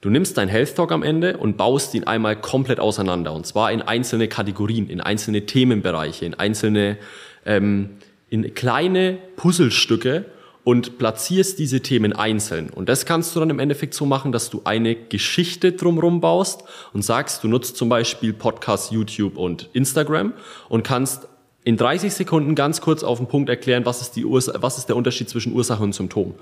Du 0.00 0.10
nimmst 0.10 0.38
dein 0.38 0.48
Health 0.48 0.76
Talk 0.76 0.92
am 0.92 1.02
Ende 1.02 1.38
und 1.38 1.56
baust 1.56 1.94
ihn 1.94 2.04
einmal 2.04 2.36
komplett 2.36 2.78
auseinander. 2.78 3.32
Und 3.32 3.46
zwar 3.46 3.72
in 3.72 3.82
einzelne 3.82 4.28
Kategorien, 4.28 4.88
in 4.88 5.00
einzelne 5.00 5.46
Themenbereiche, 5.46 6.24
in 6.24 6.34
einzelne, 6.34 6.98
ähm, 7.44 7.96
in 8.30 8.54
kleine 8.54 9.18
Puzzlestücke 9.36 10.26
und 10.68 10.98
platzierst 10.98 11.58
diese 11.58 11.80
Themen 11.80 12.12
einzeln. 12.12 12.68
Und 12.68 12.90
das 12.90 13.06
kannst 13.06 13.34
du 13.34 13.40
dann 13.40 13.48
im 13.48 13.58
Endeffekt 13.58 13.94
so 13.94 14.04
machen, 14.04 14.32
dass 14.32 14.50
du 14.50 14.60
eine 14.64 14.94
Geschichte 14.94 15.72
drumherum 15.72 16.20
baust 16.20 16.62
und 16.92 17.00
sagst, 17.00 17.42
du 17.42 17.48
nutzt 17.48 17.78
zum 17.78 17.88
Beispiel 17.88 18.34
Podcast, 18.34 18.92
YouTube 18.92 19.38
und 19.38 19.70
Instagram 19.72 20.34
und 20.68 20.82
kannst 20.82 21.26
in 21.64 21.78
30 21.78 22.12
Sekunden 22.12 22.54
ganz 22.54 22.82
kurz 22.82 23.02
auf 23.02 23.16
den 23.16 23.28
Punkt 23.28 23.48
erklären, 23.48 23.86
was 23.86 24.02
ist, 24.02 24.10
die 24.10 24.26
Ursa 24.26 24.60
was 24.60 24.76
ist 24.76 24.90
der 24.90 24.96
Unterschied 24.96 25.30
zwischen 25.30 25.54
Ursache 25.54 25.82
und 25.82 25.94
Symptom? 25.94 26.34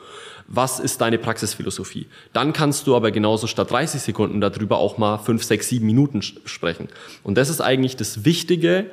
Was 0.49 0.81
ist 0.81 1.01
deine 1.01 1.19
Praxisphilosophie? 1.19 2.09
Dann 2.33 2.53
kannst 2.53 2.89
du 2.89 2.97
aber 2.97 3.13
genauso 3.13 3.47
statt 3.47 3.71
30 3.71 4.01
Sekunden 4.01 4.41
darüber 4.41 4.79
auch 4.79 4.99
mal 4.99 5.19
5, 5.19 5.45
6, 5.45 5.69
7 5.69 5.87
Minuten 5.87 6.23
sprechen. 6.23 6.89
Und 7.23 7.39
das 7.39 7.49
ist 7.49 7.61
eigentlich 7.61 7.95
das 7.95 8.25
Wichtige, 8.25 8.87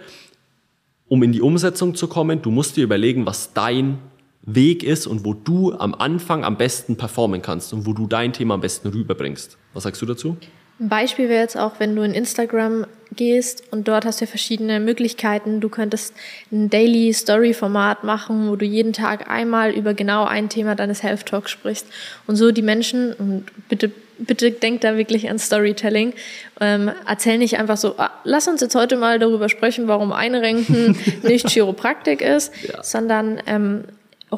um 1.08 1.24
in 1.24 1.32
die 1.32 1.42
Umsetzung 1.42 1.96
zu 1.96 2.08
kommen. 2.08 2.44
Du 2.44 2.52
musst 2.52 2.78
dir 2.78 2.84
überlegen, 2.84 3.26
was 3.26 3.54
dein 3.54 3.98
Weg 4.44 4.84
ist 4.84 5.08
und 5.08 5.26
wo 5.26 5.34
du 5.34 5.74
am 5.74 5.96
Anfang 5.96 6.44
am 6.44 6.58
besten 6.58 6.98
performen 6.98 7.42
kannst 7.42 7.74
und 7.74 7.86
wo 7.86 7.94
du 7.94 8.08
dein 8.08 8.34
Thema 8.34 8.56
am 8.56 8.62
besten 8.62 8.90
rüberbringst. 8.90 9.58
Was 9.74 9.84
sagst 9.84 10.02
du 10.02 10.06
dazu? 10.06 10.38
Ein 10.80 10.90
Beispiel 10.90 11.30
wäre 11.30 11.42
jetzt 11.42 11.58
auch, 11.58 11.80
wenn 11.80 11.96
du 11.96 12.04
in 12.04 12.14
Instagram 12.14 12.86
gehst 13.16 13.64
und 13.72 13.88
dort 13.88 14.06
hast 14.06 14.20
du 14.20 14.26
ja 14.26 14.30
verschiedene 14.30 14.80
Möglichkeiten. 14.80 15.62
Du 15.62 15.70
könntest 15.70 16.14
ein 16.52 16.70
Daily 16.70 17.14
Story 17.14 17.54
Format 17.54 18.04
machen, 18.04 18.50
wo 18.50 18.56
du 18.56 18.66
jeden 18.66 18.92
Tag 18.92 19.30
einmal 19.30 19.72
über 19.72 19.94
genau 19.94 20.26
ein 20.26 20.50
Thema 20.50 20.76
deines 20.76 21.04
Health 21.04 21.26
Talks 21.28 21.52
sprichst 21.52 21.88
und 22.28 22.36
so 22.36 22.52
die 22.52 22.64
Menschen 22.64 23.14
und 23.14 23.46
bitte 23.70 23.92
bitte 24.20 24.52
denk 24.52 24.82
da 24.82 24.96
wirklich 24.98 25.30
an 25.30 25.40
Storytelling. 25.40 26.14
Ähm, 26.62 26.92
erzähl 27.08 27.38
nicht 27.38 27.58
einfach 27.58 27.78
so, 27.78 27.96
ah, 27.98 28.12
lass 28.24 28.48
uns 28.48 28.62
jetzt 28.62 28.76
heute 28.76 28.96
mal 28.96 29.20
darüber 29.20 29.50
sprechen, 29.50 29.88
warum 29.88 30.12
Einrenken 30.12 30.98
nicht 31.24 31.50
Chiropraktik 31.50 32.22
ist, 32.22 32.52
ja. 32.68 32.84
sondern 32.84 33.42
ähm, 33.48 33.86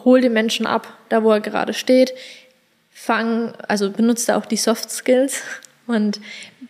hol 0.04 0.22
den 0.22 0.34
Menschen 0.34 0.66
ab, 0.66 0.92
da 1.10 1.24
wo 1.24 1.32
er 1.32 1.42
gerade 1.42 1.74
steht. 1.74 2.14
Fang, 2.92 3.54
also 3.68 3.92
benutze 3.92 4.36
auch 4.36 4.46
die 4.46 4.58
Soft 4.58 4.90
Skills 4.90 5.42
und 5.88 6.20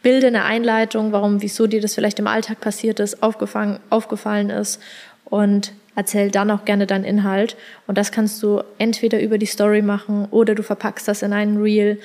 bilde 0.02 0.28
eine 0.28 0.44
Einleitung, 0.44 1.12
warum, 1.12 1.42
wieso 1.42 1.68
dir 1.68 1.82
das 1.82 1.96
vielleicht 1.96 2.20
im 2.20 2.28
Alltag 2.28 2.60
passiert 2.60 3.00
ist, 3.00 3.24
aufgefallen, 3.24 3.80
aufgefallen 3.90 4.50
ist 4.50 4.82
und 5.24 5.74
erzähl 5.96 6.30
dann 6.30 6.52
auch 6.52 6.66
gerne 6.66 6.86
deinen 6.86 7.06
Inhalt. 7.06 7.56
Und 7.88 7.98
das 7.98 8.12
kannst 8.12 8.44
du 8.44 8.62
entweder 8.78 9.22
über 9.22 9.38
die 9.38 9.46
Story 9.46 9.82
machen 9.82 10.28
oder 10.30 10.54
du 10.54 10.64
verpackst 10.64 11.08
das 11.08 11.22
in 11.22 11.34
einen 11.34 11.62
Reel 11.62 12.00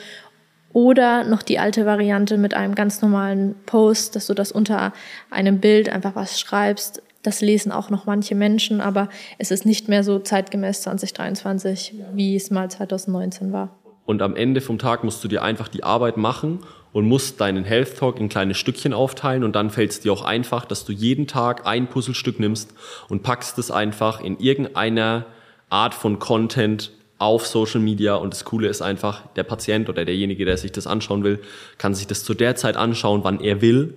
oder 0.72 1.24
noch 1.24 1.42
die 1.42 1.58
alte 1.58 1.84
Variante 1.84 2.38
mit 2.38 2.54
einem 2.54 2.74
ganz 2.74 3.02
normalen 3.02 3.56
Post, 3.66 4.14
dass 4.14 4.28
du 4.28 4.34
das 4.34 4.52
unter 4.52 4.92
einem 5.30 5.58
Bild 5.58 5.88
einfach 5.88 6.14
was 6.14 6.38
schreibst. 6.38 7.02
Das 7.22 7.42
lesen 7.42 7.70
auch 7.70 7.90
noch 7.90 8.06
manche 8.06 8.34
Menschen, 8.34 8.80
aber 8.80 9.08
es 9.38 9.50
ist 9.50 9.66
nicht 9.66 9.88
mehr 9.88 10.04
so 10.04 10.18
zeitgemäß 10.18 10.82
2023, 10.82 11.94
wie 12.14 12.34
es 12.34 12.50
mal 12.50 12.70
2019 12.70 13.52
war. 13.52 13.76
Und 14.06 14.22
am 14.22 14.34
Ende 14.34 14.60
vom 14.60 14.78
Tag 14.78 15.04
musst 15.04 15.22
du 15.22 15.28
dir 15.28 15.42
einfach 15.42 15.68
die 15.68 15.84
Arbeit 15.84 16.16
machen 16.16 16.60
und 16.92 17.06
musst 17.06 17.40
deinen 17.40 17.64
Health 17.64 17.96
Talk 17.98 18.18
in 18.18 18.28
kleine 18.28 18.54
Stückchen 18.54 18.92
aufteilen 18.92 19.44
und 19.44 19.54
dann 19.54 19.70
fällt 19.70 19.90
es 19.90 20.00
dir 20.00 20.12
auch 20.12 20.24
einfach, 20.24 20.64
dass 20.64 20.84
du 20.84 20.92
jeden 20.92 21.26
Tag 21.26 21.66
ein 21.66 21.86
Puzzlestück 21.86 22.40
nimmst 22.40 22.74
und 23.08 23.22
packst 23.22 23.58
es 23.58 23.70
einfach 23.70 24.20
in 24.20 24.38
irgendeiner 24.38 25.26
Art 25.68 25.94
von 25.94 26.18
Content 26.18 26.90
auf 27.18 27.46
Social 27.46 27.80
Media 27.80 28.14
und 28.14 28.32
das 28.32 28.44
Coole 28.44 28.68
ist 28.68 28.80
einfach, 28.80 29.26
der 29.36 29.44
Patient 29.44 29.88
oder 29.88 30.04
derjenige, 30.04 30.46
der 30.46 30.56
sich 30.56 30.72
das 30.72 30.86
anschauen 30.86 31.22
will, 31.22 31.38
kann 31.76 31.94
sich 31.94 32.06
das 32.06 32.24
zu 32.24 32.34
der 32.34 32.56
Zeit 32.56 32.76
anschauen, 32.76 33.22
wann 33.22 33.40
er 33.40 33.60
will 33.60 33.94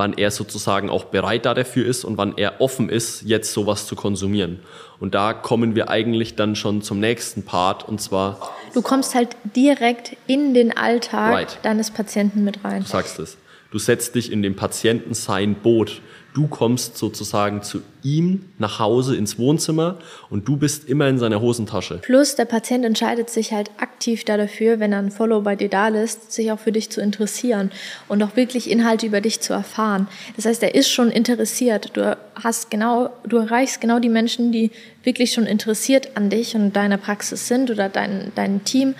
wann 0.00 0.14
er 0.14 0.30
sozusagen 0.30 0.88
auch 0.88 1.04
bereit 1.04 1.44
da 1.44 1.52
dafür 1.52 1.84
ist 1.84 2.04
und 2.04 2.16
wann 2.16 2.38
er 2.38 2.62
offen 2.62 2.88
ist, 2.88 3.20
jetzt 3.20 3.52
sowas 3.52 3.86
zu 3.86 3.94
konsumieren. 3.96 4.60
Und 4.98 5.14
da 5.14 5.34
kommen 5.34 5.74
wir 5.74 5.90
eigentlich 5.90 6.36
dann 6.36 6.56
schon 6.56 6.80
zum 6.80 7.00
nächsten 7.00 7.44
Part 7.44 7.86
und 7.86 8.00
zwar. 8.00 8.38
Du 8.72 8.80
kommst 8.80 9.14
halt 9.14 9.36
direkt 9.54 10.16
in 10.26 10.54
den 10.54 10.74
Alltag 10.74 11.34
right. 11.34 11.58
deines 11.64 11.90
Patienten 11.90 12.44
mit 12.44 12.64
rein. 12.64 12.82
Du 12.82 12.88
sagst 12.88 13.18
es. 13.18 13.36
Du 13.70 13.78
setzt 13.78 14.16
dich 14.16 14.32
in 14.32 14.42
dem 14.42 14.56
Patienten 14.56 15.14
sein 15.14 15.54
Boot. 15.54 16.02
Du 16.34 16.46
kommst 16.46 16.96
sozusagen 16.96 17.62
zu 17.62 17.82
ihm 18.02 18.44
nach 18.58 18.78
Hause 18.78 19.16
ins 19.16 19.36
Wohnzimmer 19.36 19.98
und 20.28 20.46
du 20.46 20.56
bist 20.56 20.88
immer 20.88 21.08
in 21.08 21.18
seiner 21.18 21.40
Hosentasche. 21.40 21.98
Plus 22.02 22.36
der 22.36 22.44
Patient 22.44 22.84
entscheidet 22.84 23.30
sich 23.30 23.52
halt 23.52 23.70
aktiv 23.78 24.24
da 24.24 24.36
dafür, 24.36 24.78
wenn 24.78 24.92
er 24.92 25.00
ein 25.00 25.10
Follow 25.10 25.40
bei 25.40 25.56
dir 25.56 25.68
da 25.68 25.88
lässt, 25.88 26.32
sich 26.32 26.52
auch 26.52 26.58
für 26.58 26.70
dich 26.70 26.90
zu 26.90 27.00
interessieren 27.00 27.72
und 28.06 28.22
auch 28.22 28.36
wirklich 28.36 28.70
Inhalte 28.70 29.06
über 29.06 29.20
dich 29.20 29.40
zu 29.40 29.52
erfahren. 29.52 30.06
Das 30.36 30.46
heißt, 30.46 30.62
er 30.62 30.74
ist 30.74 30.88
schon 30.88 31.10
interessiert. 31.10 31.96
Du 31.96 32.16
hast 32.36 32.70
genau, 32.70 33.10
du 33.24 33.38
erreichst 33.38 33.80
genau 33.80 33.98
die 33.98 34.08
Menschen, 34.08 34.52
die 34.52 34.70
wirklich 35.02 35.32
schon 35.32 35.46
interessiert 35.46 36.16
an 36.16 36.30
dich 36.30 36.54
und 36.54 36.74
deiner 36.74 36.96
Praxis 36.96 37.48
sind 37.48 37.70
oder 37.70 37.88
dein, 37.88 38.30
dein 38.36 38.62
Team 38.64 38.94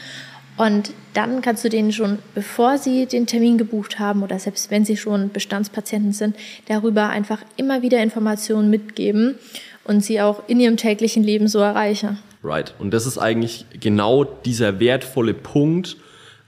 und 0.61 0.93
dann 1.15 1.41
kannst 1.41 1.65
du 1.65 1.71
denen 1.71 1.91
schon, 1.91 2.19
bevor 2.35 2.77
sie 2.77 3.07
den 3.07 3.27
Termin 3.27 3.57
gebucht 3.57 3.99
haben 3.99 4.23
oder 4.23 4.39
selbst 4.39 4.71
wenn 4.71 4.85
sie 4.85 4.99
schon 4.99 5.31
Bestandspatienten 5.31 6.13
sind, 6.13 6.37
darüber 6.69 7.09
einfach 7.09 7.39
immer 7.57 7.81
wieder 7.81 8.03
Informationen 8.03 8.69
mitgeben 8.69 9.37
und 9.85 10.05
sie 10.05 10.21
auch 10.21 10.43
in 10.49 10.61
ihrem 10.61 10.77
täglichen 10.77 11.23
Leben 11.23 11.49
so 11.49 11.61
erreichen. 11.61 12.19
Right. 12.45 12.75
Und 12.79 12.93
das 12.93 13.07
ist 13.07 13.17
eigentlich 13.17 13.65
genau 13.81 14.25
dieser 14.25 14.81
wertvolle 14.81 15.33
Punkt, 15.33 15.97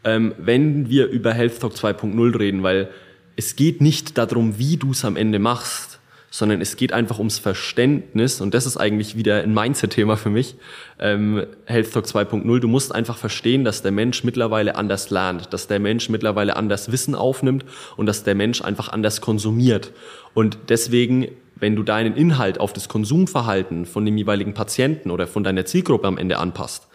ähm, 0.04 0.34
wenn 0.36 0.90
wir 0.90 1.06
über 1.06 1.32
Health 1.32 1.60
Talk 1.60 1.72
2.0 1.72 2.38
reden, 2.38 2.62
weil 2.62 2.90
es 3.36 3.56
geht 3.56 3.80
nicht 3.80 4.18
darum, 4.18 4.58
wie 4.58 4.76
du 4.76 4.90
es 4.90 5.06
am 5.06 5.16
Ende 5.16 5.38
machst, 5.38 5.91
sondern 6.32 6.62
es 6.62 6.76
geht 6.76 6.94
einfach 6.94 7.18
ums 7.18 7.38
Verständnis 7.38 8.40
und 8.40 8.54
das 8.54 8.64
ist 8.64 8.78
eigentlich 8.78 9.16
wieder 9.16 9.42
ein 9.42 9.52
Mindset-Thema 9.52 10.16
für 10.16 10.30
mich. 10.30 10.56
Ähm, 10.98 11.44
Health 11.66 11.92
Talk 11.92 12.06
2.0, 12.06 12.58
du 12.58 12.68
musst 12.68 12.94
einfach 12.94 13.18
verstehen, 13.18 13.64
dass 13.64 13.82
der 13.82 13.92
Mensch 13.92 14.24
mittlerweile 14.24 14.74
anders 14.76 15.10
lernt, 15.10 15.52
dass 15.52 15.68
der 15.68 15.78
Mensch 15.78 16.08
mittlerweile 16.08 16.56
anders 16.56 16.90
Wissen 16.90 17.14
aufnimmt 17.14 17.66
und 17.98 18.06
dass 18.06 18.24
der 18.24 18.34
Mensch 18.34 18.62
einfach 18.62 18.88
anders 18.88 19.20
konsumiert. 19.20 19.92
Und 20.32 20.56
deswegen 20.70 21.28
wenn 21.54 21.76
du 21.76 21.84
deinen 21.84 22.16
Inhalt 22.16 22.58
auf 22.58 22.72
das 22.72 22.88
Konsumverhalten 22.88 23.86
von 23.86 24.04
dem 24.04 24.18
jeweiligen 24.18 24.52
Patienten 24.52 25.12
oder 25.12 25.28
von 25.28 25.44
deiner 25.44 25.64
Zielgruppe 25.64 26.08
am 26.08 26.18
Ende 26.18 26.38
anpasst, 26.38 26.88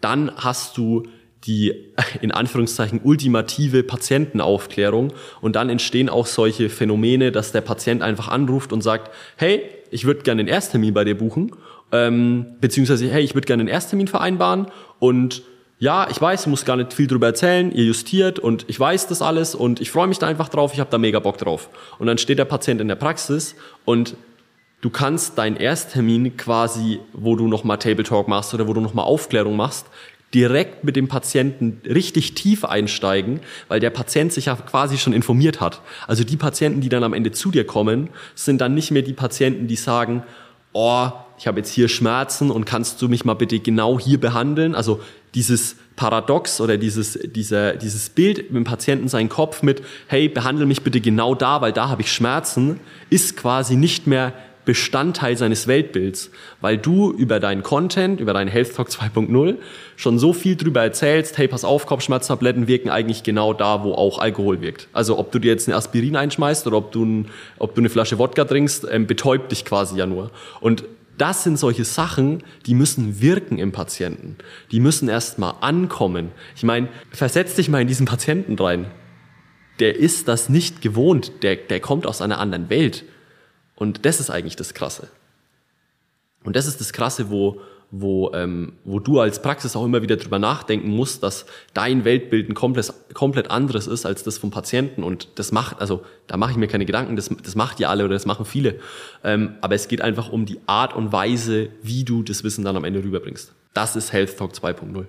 dann 0.00 0.32
hast 0.34 0.78
du 0.78 1.02
die 1.46 1.74
in 2.20 2.32
Anführungszeichen 2.32 3.00
ultimative 3.02 3.82
Patientenaufklärung 3.82 5.12
und 5.40 5.56
dann 5.56 5.68
entstehen 5.68 6.08
auch 6.08 6.26
solche 6.26 6.70
Phänomene, 6.70 7.32
dass 7.32 7.52
der 7.52 7.60
Patient 7.60 8.02
einfach 8.02 8.28
anruft 8.28 8.72
und 8.72 8.82
sagt, 8.82 9.10
hey, 9.36 9.62
ich 9.90 10.04
würde 10.04 10.22
gerne 10.22 10.40
einen 10.40 10.48
Ersttermin 10.48 10.94
bei 10.94 11.04
dir 11.04 11.16
buchen, 11.16 11.52
ähm, 11.92 12.46
beziehungsweise 12.60 13.08
hey, 13.10 13.22
ich 13.22 13.34
würde 13.34 13.46
gerne 13.46 13.60
einen 13.60 13.68
Ersttermin 13.68 14.08
vereinbaren 14.08 14.66
und 14.98 15.42
ja, 15.78 16.08
ich 16.08 16.20
weiß, 16.20 16.42
ich 16.42 16.46
muss 16.46 16.64
gar 16.64 16.76
nicht 16.76 16.94
viel 16.94 17.06
drüber 17.06 17.26
erzählen, 17.26 17.72
ihr 17.72 17.84
justiert 17.84 18.38
und 18.38 18.64
ich 18.68 18.78
weiß 18.78 19.08
das 19.08 19.20
alles 19.20 19.54
und 19.54 19.80
ich 19.80 19.90
freue 19.90 20.06
mich 20.06 20.18
da 20.18 20.26
einfach 20.26 20.48
drauf, 20.48 20.72
ich 20.72 20.80
habe 20.80 20.90
da 20.90 20.98
mega 20.98 21.18
Bock 21.18 21.36
drauf. 21.36 21.68
Und 21.98 22.06
dann 22.06 22.16
steht 22.16 22.38
der 22.38 22.44
Patient 22.44 22.80
in 22.80 22.88
der 22.88 22.94
Praxis 22.94 23.56
und 23.84 24.16
du 24.80 24.90
kannst 24.90 25.36
deinen 25.36 25.56
Ersttermin 25.56 26.36
quasi, 26.36 27.00
wo 27.12 27.36
du 27.36 27.48
nochmal 27.48 27.78
Table 27.78 28.04
Talk 28.04 28.28
machst 28.28 28.54
oder 28.54 28.68
wo 28.68 28.72
du 28.72 28.80
nochmal 28.80 29.04
Aufklärung 29.04 29.56
machst, 29.56 29.86
direkt 30.34 30.84
mit 30.84 30.96
dem 30.96 31.08
Patienten 31.08 31.80
richtig 31.86 32.34
tief 32.34 32.64
einsteigen, 32.64 33.40
weil 33.68 33.80
der 33.80 33.90
Patient 33.90 34.32
sich 34.32 34.46
ja 34.46 34.56
quasi 34.56 34.98
schon 34.98 35.12
informiert 35.12 35.60
hat. 35.60 35.80
Also 36.06 36.24
die 36.24 36.36
Patienten, 36.36 36.80
die 36.80 36.88
dann 36.88 37.04
am 37.04 37.14
Ende 37.14 37.32
zu 37.32 37.50
dir 37.50 37.64
kommen, 37.66 38.08
sind 38.34 38.60
dann 38.60 38.74
nicht 38.74 38.90
mehr 38.90 39.02
die 39.02 39.12
Patienten, 39.12 39.68
die 39.68 39.76
sagen, 39.76 40.24
oh, 40.72 41.08
ich 41.38 41.46
habe 41.46 41.60
jetzt 41.60 41.70
hier 41.70 41.88
Schmerzen 41.88 42.50
und 42.50 42.64
kannst 42.64 43.00
du 43.00 43.08
mich 43.08 43.24
mal 43.24 43.34
bitte 43.34 43.58
genau 43.60 43.98
hier 43.98 44.20
behandeln? 44.20 44.74
Also 44.74 45.00
dieses 45.34 45.76
Paradox 45.96 46.60
oder 46.60 46.76
dieses, 46.76 47.18
dieser, 47.24 47.74
dieses 47.74 48.10
Bild 48.10 48.50
mit 48.50 48.56
dem 48.56 48.64
Patienten 48.64 49.08
seinen 49.08 49.28
Kopf 49.28 49.62
mit, 49.62 49.82
hey, 50.08 50.28
behandle 50.28 50.66
mich 50.66 50.82
bitte 50.82 51.00
genau 51.00 51.34
da, 51.34 51.60
weil 51.60 51.72
da 51.72 51.88
habe 51.88 52.02
ich 52.02 52.12
Schmerzen, 52.12 52.80
ist 53.10 53.36
quasi 53.36 53.76
nicht 53.76 54.06
mehr 54.06 54.32
Bestandteil 54.64 55.36
seines 55.36 55.66
Weltbilds, 55.66 56.30
weil 56.60 56.78
du 56.78 57.12
über 57.12 57.40
deinen 57.40 57.62
Content, 57.62 58.20
über 58.20 58.32
deinen 58.32 58.48
Health 58.48 58.74
Talk 58.74 58.88
2.0 58.88 59.56
schon 59.96 60.18
so 60.18 60.32
viel 60.32 60.56
drüber 60.56 60.82
erzählst, 60.82 61.38
hey, 61.38 61.48
pass 61.48 61.64
auf, 61.64 61.86
Kopfschmerztabletten 61.86 62.66
wirken 62.66 62.90
eigentlich 62.90 63.22
genau 63.22 63.52
da, 63.52 63.84
wo 63.84 63.92
auch 63.92 64.18
Alkohol 64.18 64.60
wirkt. 64.60 64.88
Also 64.92 65.18
ob 65.18 65.32
du 65.32 65.38
dir 65.38 65.52
jetzt 65.52 65.68
eine 65.68 65.76
Aspirin 65.76 66.16
einschmeißt 66.16 66.66
oder 66.66 66.78
ob 66.78 66.92
du, 66.92 67.04
ein, 67.04 67.28
ob 67.58 67.74
du 67.74 67.80
eine 67.80 67.90
Flasche 67.90 68.18
Wodka 68.18 68.44
trinkst, 68.44 68.86
ähm, 68.90 69.06
betäubt 69.06 69.52
dich 69.52 69.64
quasi 69.64 69.98
ja 69.98 70.06
nur. 70.06 70.30
Und 70.60 70.84
das 71.18 71.44
sind 71.44 71.58
solche 71.58 71.84
Sachen, 71.84 72.42
die 72.66 72.74
müssen 72.74 73.20
wirken 73.20 73.58
im 73.58 73.72
Patienten. 73.72 74.36
Die 74.72 74.80
müssen 74.80 75.08
erstmal 75.08 75.54
ankommen. 75.60 76.32
Ich 76.56 76.64
meine, 76.64 76.88
versetz 77.10 77.54
dich 77.54 77.68
mal 77.68 77.82
in 77.82 77.88
diesen 77.88 78.06
Patienten 78.06 78.58
rein. 78.58 78.86
Der 79.80 79.96
ist 79.96 80.28
das 80.28 80.48
nicht 80.48 80.82
gewohnt. 80.82 81.32
Der, 81.42 81.56
der 81.56 81.80
kommt 81.80 82.06
aus 82.06 82.20
einer 82.20 82.38
anderen 82.38 82.70
Welt. 82.70 83.04
Und 83.76 84.04
das 84.04 84.20
ist 84.20 84.30
eigentlich 84.30 84.56
das 84.56 84.74
Krasse. 84.74 85.08
Und 86.44 86.56
das 86.56 86.66
ist 86.66 86.80
das 86.80 86.92
Krasse, 86.92 87.30
wo, 87.30 87.60
wo, 87.90 88.32
ähm, 88.34 88.74
wo 88.84 89.00
du 89.00 89.20
als 89.20 89.40
Praxis 89.40 89.74
auch 89.76 89.84
immer 89.84 90.02
wieder 90.02 90.16
drüber 90.16 90.38
nachdenken 90.38 90.88
musst, 90.88 91.22
dass 91.22 91.46
dein 91.72 92.04
Weltbild 92.04 92.48
ein 92.48 92.54
komplett, 92.54 92.92
komplett 93.14 93.50
anderes 93.50 93.86
ist 93.86 94.04
als 94.04 94.22
das 94.22 94.38
vom 94.38 94.50
Patienten. 94.50 95.02
Und 95.02 95.28
das 95.36 95.52
macht, 95.52 95.80
also 95.80 96.04
da 96.26 96.36
mache 96.36 96.52
ich 96.52 96.56
mir 96.56 96.68
keine 96.68 96.86
Gedanken, 96.86 97.16
das, 97.16 97.30
das 97.42 97.54
macht 97.54 97.80
ja 97.80 97.88
alle 97.88 98.04
oder 98.04 98.14
das 98.14 98.26
machen 98.26 98.44
viele. 98.44 98.78
Ähm, 99.22 99.54
aber 99.60 99.74
es 99.74 99.88
geht 99.88 100.02
einfach 100.02 100.30
um 100.30 100.44
die 100.44 100.60
Art 100.66 100.94
und 100.94 101.12
Weise, 101.12 101.70
wie 101.82 102.04
du 102.04 102.22
das 102.22 102.44
Wissen 102.44 102.64
dann 102.64 102.76
am 102.76 102.84
Ende 102.84 103.02
rüberbringst. 103.02 103.52
Das 103.72 103.96
ist 103.96 104.12
Health 104.12 104.36
Talk 104.36 104.52
2.0. 104.52 105.06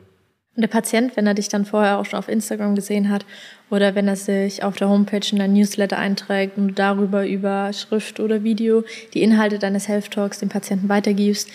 Und 0.55 0.61
der 0.61 0.67
Patient, 0.67 1.17
wenn 1.17 1.27
er 1.27 1.33
dich 1.33 1.49
dann 1.49 1.65
vorher 1.65 1.97
auch 1.97 2.05
schon 2.05 2.19
auf 2.19 2.29
Instagram 2.29 2.75
gesehen 2.75 3.09
hat 3.09 3.25
oder 3.69 3.93
wenn 3.93 4.07
er 4.07 4.15
sich 4.15 4.63
auf 4.63 4.77
der 4.77 4.87
Homepage 4.87 5.27
in 5.31 5.39
dein 5.39 5.53
Newsletter 5.53 5.97
einträgt 5.97 6.57
und 6.57 6.79
darüber 6.79 7.27
über 7.27 7.73
Schrift 7.73 8.21
oder 8.21 8.43
Video 8.43 8.83
die 9.13 9.21
Inhalte 9.21 9.59
deines 9.59 9.89
Health 9.89 10.11
Talks 10.11 10.39
dem 10.39 10.49
Patienten 10.49 10.87
weitergibst, 10.87 11.49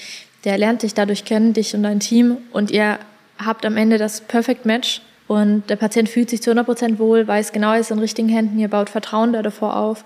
der 0.44 0.58
lernt 0.58 0.82
dich 0.82 0.94
dadurch 0.94 1.24
kennen, 1.24 1.52
dich 1.54 1.74
und 1.74 1.82
dein 1.82 2.00
Team. 2.00 2.38
Und 2.52 2.70
ihr 2.70 2.98
habt 3.38 3.64
am 3.64 3.76
Ende 3.76 3.98
das 3.98 4.20
Perfect 4.20 4.66
Match. 4.66 5.02
Und 5.26 5.70
der 5.70 5.76
Patient 5.76 6.08
fühlt 6.08 6.28
sich 6.28 6.42
zu 6.42 6.50
100 6.50 6.66
Prozent 6.66 6.98
wohl, 6.98 7.26
weiß 7.26 7.52
genau, 7.52 7.72
er 7.72 7.78
ist 7.78 7.92
in 7.92 8.00
richtigen 8.00 8.28
Händen, 8.28 8.58
ihr 8.58 8.68
baut 8.68 8.90
Vertrauen 8.90 9.32
da 9.32 9.42
davor 9.42 9.76
auf. 9.76 10.04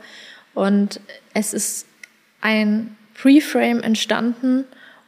Und 0.53 1.01
es 1.33 1.55
ist 1.55 1.87
ein 2.43 2.97
Pre-Frame 3.15 3.81
entstanden, 3.81 4.65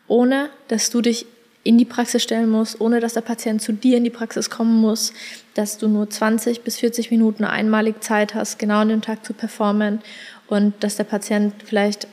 ohne 0.09 0.49
dass 0.69 0.91
du 0.91 1.03
dich 1.03 1.27
in 1.67 1.79
die 1.79 1.85
Praxis 1.85 2.23
stellen 2.23 2.49
musst, 2.49 2.81
ohne 2.81 3.01
dass 3.01 3.15
der 3.15 3.21
Patient 3.23 3.61
zu 3.61 3.73
dir 3.73 3.97
in 3.97 4.05
die 4.05 4.11
Praxis 4.11 4.51
kommen 4.51 4.81
muss, 4.81 5.13
dass 5.55 5.79
du 5.79 5.89
nur 5.89 6.09
20 6.09 6.63
bis 6.63 6.77
40 6.77 7.11
Minuten 7.11 7.45
einmalig 7.45 8.03
Zeit 8.03 8.35
hast, 8.35 8.59
genau 8.59 8.79
an 8.79 8.89
dem 8.89 9.03
Tag 9.03 9.25
zu 9.25 9.33
performen 9.33 10.01
und 10.47 10.75
dass 10.81 10.97
der 10.97 11.05
Patient 11.05 11.55
vielleicht 11.65 12.07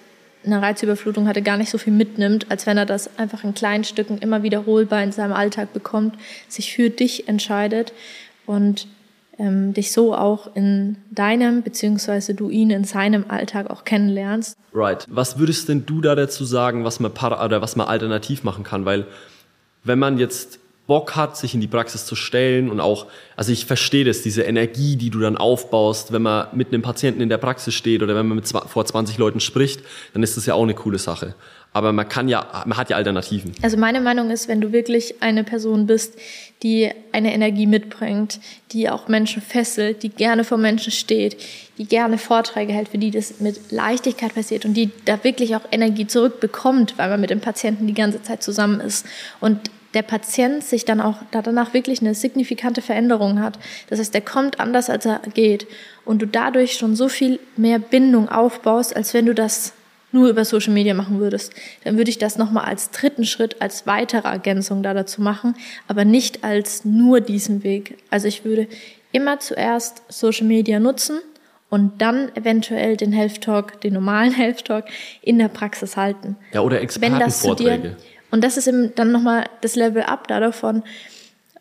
eine 0.45 0.61
Reizüberflutung 0.61 1.27
hatte, 1.27 1.41
gar 1.41 1.57
nicht 1.57 1.69
so 1.69 1.77
viel 1.77 1.93
mitnimmt, 1.93 2.51
als 2.51 2.65
wenn 2.65 2.77
er 2.77 2.85
das 2.85 3.17
einfach 3.17 3.43
in 3.43 3.53
kleinen 3.53 3.83
Stücken 3.83 4.17
immer 4.17 4.43
wiederholbar 4.43 5.01
in 5.03 5.11
seinem 5.11 5.33
Alltag 5.33 5.71
bekommt, 5.71 6.15
sich 6.49 6.73
für 6.73 6.89
dich 6.89 7.29
entscheidet 7.29 7.93
und 8.45 8.87
ähm, 9.39 9.73
dich 9.73 9.91
so 9.91 10.13
auch 10.15 10.55
in 10.55 10.97
deinem, 11.11 11.63
beziehungsweise 11.63 12.33
du 12.33 12.49
ihn 12.49 12.71
in 12.71 12.83
seinem 12.83 13.25
Alltag 13.29 13.69
auch 13.69 13.83
kennenlernst. 13.83 14.57
Right. 14.73 15.05
Was 15.09 15.39
würdest 15.39 15.69
denn 15.69 15.85
du 15.85 16.01
da 16.01 16.15
dazu 16.15 16.45
sagen, 16.45 16.83
was 16.83 16.99
man, 16.99 17.13
para 17.13 17.43
oder 17.43 17.61
was 17.61 17.75
man 17.75 17.87
alternativ 17.87 18.43
machen 18.43 18.63
kann? 18.63 18.85
Weil 18.85 19.07
wenn 19.83 19.99
man 19.99 20.17
jetzt 20.17 20.59
Bock 20.85 21.15
hat, 21.15 21.37
sich 21.37 21.53
in 21.53 21.61
die 21.61 21.67
Praxis 21.67 22.05
zu 22.05 22.15
stellen 22.15 22.69
und 22.69 22.81
auch, 22.81 23.07
also 23.37 23.53
ich 23.53 23.65
verstehe 23.65 24.03
das, 24.03 24.21
diese 24.21 24.41
Energie, 24.41 24.97
die 24.97 25.09
du 25.09 25.19
dann 25.19 25.37
aufbaust, 25.37 26.11
wenn 26.11 26.21
man 26.21 26.47
mit 26.53 26.69
einem 26.69 26.81
Patienten 26.81 27.21
in 27.21 27.29
der 27.29 27.37
Praxis 27.37 27.73
steht 27.73 28.03
oder 28.03 28.15
wenn 28.15 28.27
man 28.27 28.35
mit 28.35 28.47
vor 28.47 28.85
20 28.85 29.17
Leuten 29.17 29.39
spricht, 29.39 29.81
dann 30.13 30.23
ist 30.23 30.35
das 30.35 30.45
ja 30.45 30.55
auch 30.55 30.63
eine 30.63 30.73
coole 30.73 30.99
Sache. 30.99 31.35
Aber 31.73 31.91
man 31.91 32.07
kann 32.07 32.27
ja, 32.27 32.63
man 32.65 32.77
hat 32.77 32.91
ja 32.91 32.97
Alternativen. 32.97 33.51
Also 33.63 33.77
meine 33.77 33.99
Meinung 33.99 34.29
ist, 34.29 34.47
wenn 34.47 34.61
du 34.61 34.71
wirklich 34.71 35.21
eine 35.21 35.43
Person 35.43 35.87
bist, 35.87 36.13
die 36.61 36.91
eine 37.11 37.33
Energie 37.33 37.65
mitbringt, 37.65 38.39
die 38.71 38.89
auch 38.89 39.07
Menschen 39.07 39.41
fesselt, 39.41 40.03
die 40.03 40.09
gerne 40.09 40.43
vor 40.43 40.59
Menschen 40.59 40.91
steht, 40.91 41.35
die 41.77 41.85
gerne 41.85 42.17
Vorträge 42.19 42.71
hält, 42.73 42.89
für 42.89 42.99
die 42.99 43.11
das 43.11 43.39
mit 43.39 43.71
Leichtigkeit 43.71 44.35
passiert 44.35 44.65
und 44.65 44.75
die 44.75 44.91
da 45.05 45.23
wirklich 45.23 45.55
auch 45.55 45.63
Energie 45.71 46.05
zurückbekommt, 46.05 46.93
weil 46.97 47.09
man 47.09 47.19
mit 47.19 47.31
dem 47.31 47.41
Patienten 47.41 47.87
die 47.87 47.93
ganze 47.93 48.21
Zeit 48.21 48.43
zusammen 48.43 48.79
ist 48.79 49.05
und 49.41 49.59
der 49.93 50.01
Patient 50.01 50.63
sich 50.63 50.85
dann 50.85 51.01
auch 51.01 51.17
danach 51.31 51.73
wirklich 51.73 52.01
eine 52.01 52.15
signifikante 52.15 52.81
Veränderung 52.81 53.39
hat. 53.39 53.59
Das 53.89 53.99
heißt, 53.99 54.13
der 54.13 54.21
kommt 54.21 54.59
anders, 54.59 54.89
als 54.89 55.05
er 55.05 55.21
geht 55.33 55.67
und 56.05 56.21
du 56.21 56.27
dadurch 56.27 56.73
schon 56.73 56.95
so 56.95 57.09
viel 57.09 57.39
mehr 57.57 57.79
Bindung 57.79 58.29
aufbaust, 58.29 58.95
als 58.95 59.13
wenn 59.13 59.25
du 59.25 59.35
das 59.35 59.73
nur 60.13 60.29
über 60.29 60.45
Social 60.45 60.73
Media 60.73 60.93
machen 60.93 61.19
würdest, 61.19 61.53
dann 61.83 61.97
würde 61.97 62.09
ich 62.09 62.17
das 62.17 62.37
nochmal 62.37 62.65
als 62.65 62.91
dritten 62.91 63.25
Schritt, 63.25 63.61
als 63.61 63.87
weitere 63.87 64.27
Ergänzung 64.27 64.83
da 64.83 64.93
dazu 64.93 65.21
machen, 65.21 65.55
aber 65.87 66.05
nicht 66.05 66.43
als 66.43 66.85
nur 66.85 67.21
diesen 67.21 67.63
Weg. 67.63 67.97
Also 68.09 68.27
ich 68.27 68.45
würde 68.45 68.67
immer 69.11 69.39
zuerst 69.39 70.03
Social 70.09 70.47
Media 70.47 70.79
nutzen 70.79 71.19
und 71.69 72.01
dann 72.01 72.29
eventuell 72.35 72.97
den 72.97 73.11
Health 73.11 73.41
Talk, 73.41 73.81
den 73.81 73.93
normalen 73.93 74.31
Health 74.35 74.65
Talk 74.65 74.85
in 75.21 75.39
der 75.39 75.47
Praxis 75.47 75.97
halten. 75.97 76.37
Ja, 76.51 76.61
oder 76.61 76.81
Expertenvorträge. 76.81 77.97
Und 78.31 78.43
das 78.43 78.57
ist 78.57 78.67
eben 78.67 78.95
dann 78.95 79.11
nochmal 79.11 79.45
das 79.61 79.75
Level 79.75 80.03
up 80.03 80.27
da 80.27 80.39
davon. 80.39 80.83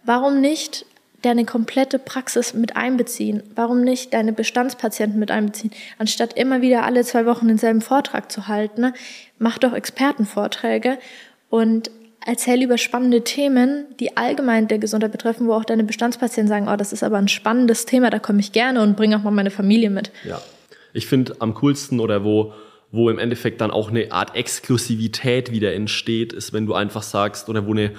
Warum 0.04 0.40
nicht 0.40 0.86
deine 1.22 1.44
komplette 1.44 1.98
Praxis 1.98 2.54
mit 2.54 2.76
einbeziehen? 2.76 3.42
Warum 3.54 3.82
nicht 3.82 4.12
deine 4.12 4.32
Bestandspatienten 4.32 5.18
mit 5.18 5.30
einbeziehen? 5.30 5.72
Anstatt 5.98 6.34
immer 6.34 6.60
wieder 6.60 6.84
alle 6.84 7.04
zwei 7.04 7.26
Wochen 7.26 7.48
denselben 7.48 7.80
Vortrag 7.80 8.30
zu 8.30 8.48
halten, 8.48 8.80
ne? 8.80 8.94
mach 9.38 9.58
doch 9.58 9.72
Expertenvorträge 9.72 10.98
und 11.48 11.90
erzähl 12.24 12.62
über 12.62 12.78
spannende 12.78 13.22
Themen, 13.22 13.86
die 13.98 14.16
allgemein 14.16 14.68
der 14.68 14.78
Gesundheit 14.78 15.12
betreffen, 15.12 15.48
wo 15.48 15.54
auch 15.54 15.64
deine 15.64 15.84
Bestandspatienten 15.84 16.48
sagen, 16.48 16.68
oh, 16.68 16.76
das 16.76 16.92
ist 16.92 17.02
aber 17.02 17.18
ein 17.18 17.28
spannendes 17.28 17.86
Thema, 17.86 18.10
da 18.10 18.18
komme 18.18 18.40
ich 18.40 18.52
gerne 18.52 18.82
und 18.82 18.96
bringe 18.96 19.16
auch 19.16 19.22
mal 19.22 19.30
meine 19.30 19.50
Familie 19.50 19.90
mit. 19.90 20.10
Ja, 20.24 20.40
ich 20.92 21.06
finde 21.06 21.36
am 21.40 21.54
coolsten 21.54 22.00
oder 22.00 22.24
wo 22.24 22.52
wo 22.92 23.08
im 23.08 23.18
Endeffekt 23.18 23.62
dann 23.62 23.70
auch 23.70 23.88
eine 23.88 24.12
Art 24.12 24.36
Exklusivität 24.36 25.50
wieder 25.50 25.72
entsteht, 25.72 26.34
ist, 26.34 26.52
wenn 26.52 26.66
du 26.66 26.74
einfach 26.74 27.02
sagst, 27.02 27.48
oder 27.48 27.66
wo 27.66 27.72
eine 27.72 27.92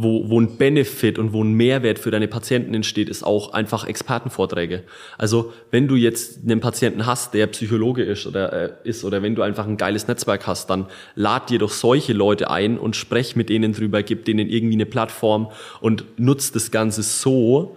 wo, 0.00 0.30
wo 0.30 0.40
ein 0.40 0.58
Benefit 0.58 1.18
und 1.18 1.32
wo 1.32 1.42
ein 1.42 1.54
Mehrwert 1.54 1.98
für 1.98 2.12
deine 2.12 2.28
Patienten 2.28 2.72
entsteht, 2.72 3.08
ist 3.08 3.24
auch 3.24 3.52
einfach 3.52 3.84
Expertenvorträge. 3.84 4.84
Also 5.18 5.52
wenn 5.72 5.88
du 5.88 5.96
jetzt 5.96 6.44
einen 6.44 6.60
Patienten 6.60 7.04
hast, 7.04 7.34
der 7.34 7.48
Psychologe 7.48 8.04
ist 8.04 8.24
oder 8.24 8.52
äh, 8.52 8.70
ist 8.84 9.02
oder 9.04 9.22
wenn 9.22 9.34
du 9.34 9.42
einfach 9.42 9.66
ein 9.66 9.76
geiles 9.76 10.06
Netzwerk 10.06 10.46
hast, 10.46 10.70
dann 10.70 10.86
lad 11.16 11.50
dir 11.50 11.58
doch 11.58 11.70
solche 11.72 12.12
Leute 12.12 12.48
ein 12.48 12.78
und 12.78 12.94
sprech 12.94 13.34
mit 13.34 13.48
denen 13.48 13.72
drüber, 13.72 14.04
gib 14.04 14.24
denen 14.24 14.48
irgendwie 14.48 14.76
eine 14.76 14.86
Plattform 14.86 15.50
und 15.80 16.04
nutzt 16.16 16.54
das 16.54 16.70
Ganze 16.70 17.02
so, 17.02 17.76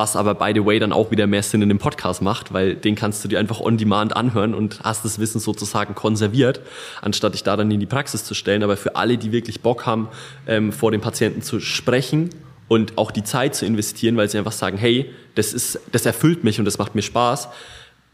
was 0.00 0.16
aber 0.16 0.34
by 0.34 0.52
the 0.54 0.64
way 0.64 0.78
dann 0.78 0.94
auch 0.94 1.10
wieder 1.10 1.26
mehr 1.26 1.42
Sinn 1.42 1.60
in 1.60 1.68
dem 1.68 1.78
Podcast 1.78 2.22
macht, 2.22 2.54
weil 2.54 2.74
den 2.74 2.94
kannst 2.94 3.22
du 3.22 3.28
dir 3.28 3.38
einfach 3.38 3.60
on 3.60 3.76
demand 3.76 4.16
anhören 4.16 4.54
und 4.54 4.80
hast 4.82 5.04
das 5.04 5.18
Wissen 5.18 5.40
sozusagen 5.40 5.94
konserviert, 5.94 6.62
anstatt 7.02 7.34
dich 7.34 7.42
da 7.42 7.54
dann 7.54 7.70
in 7.70 7.80
die 7.80 7.86
Praxis 7.86 8.24
zu 8.24 8.32
stellen. 8.32 8.62
Aber 8.62 8.78
für 8.78 8.96
alle, 8.96 9.18
die 9.18 9.30
wirklich 9.30 9.60
Bock 9.60 9.84
haben, 9.84 10.08
ähm, 10.46 10.72
vor 10.72 10.90
dem 10.90 11.02
Patienten 11.02 11.42
zu 11.42 11.60
sprechen 11.60 12.30
und 12.66 12.96
auch 12.96 13.10
die 13.10 13.24
Zeit 13.24 13.54
zu 13.54 13.66
investieren, 13.66 14.16
weil 14.16 14.30
sie 14.30 14.38
einfach 14.38 14.52
sagen, 14.52 14.78
hey, 14.78 15.10
das 15.34 15.52
ist, 15.52 15.78
das 15.92 16.06
erfüllt 16.06 16.44
mich 16.44 16.58
und 16.58 16.64
das 16.64 16.78
macht 16.78 16.94
mir 16.94 17.02
Spaß, 17.02 17.48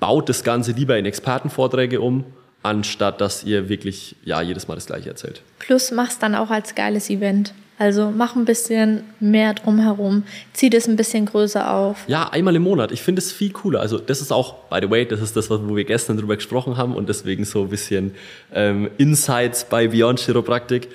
baut 0.00 0.28
das 0.28 0.42
Ganze 0.42 0.72
lieber 0.72 0.98
in 0.98 1.06
Expertenvorträge 1.06 2.00
um, 2.00 2.24
anstatt 2.64 3.20
dass 3.20 3.44
ihr 3.44 3.68
wirklich 3.68 4.16
ja 4.24 4.42
jedes 4.42 4.66
Mal 4.66 4.74
das 4.74 4.86
Gleiche 4.86 5.10
erzählt. 5.10 5.40
Plus 5.60 5.92
mach's 5.92 6.18
dann 6.18 6.34
auch 6.34 6.50
als 6.50 6.74
geiles 6.74 7.10
Event. 7.10 7.54
Also 7.78 8.10
mach 8.10 8.36
ein 8.36 8.46
bisschen 8.46 9.04
mehr 9.20 9.52
drumherum, 9.52 10.22
zieh 10.54 10.70
das 10.70 10.88
ein 10.88 10.96
bisschen 10.96 11.26
größer 11.26 11.70
auf. 11.70 12.04
Ja, 12.06 12.28
einmal 12.30 12.56
im 12.56 12.62
Monat. 12.62 12.90
Ich 12.90 13.02
finde 13.02 13.20
es 13.20 13.32
viel 13.32 13.52
cooler. 13.52 13.80
Also 13.80 13.98
das 13.98 14.22
ist 14.22 14.32
auch, 14.32 14.54
by 14.70 14.78
the 14.80 14.90
way, 14.90 15.04
das 15.06 15.20
ist 15.20 15.36
das, 15.36 15.50
wo 15.50 15.76
wir 15.76 15.84
gestern 15.84 16.16
drüber 16.16 16.36
gesprochen 16.36 16.78
haben 16.78 16.94
und 16.94 17.08
deswegen 17.08 17.44
so 17.44 17.62
ein 17.62 17.68
bisschen 17.68 18.14
ähm, 18.54 18.90
Insights 18.96 19.66
bei 19.66 19.88
Beyond 19.88 20.20
Chiropraktik. 20.20 20.88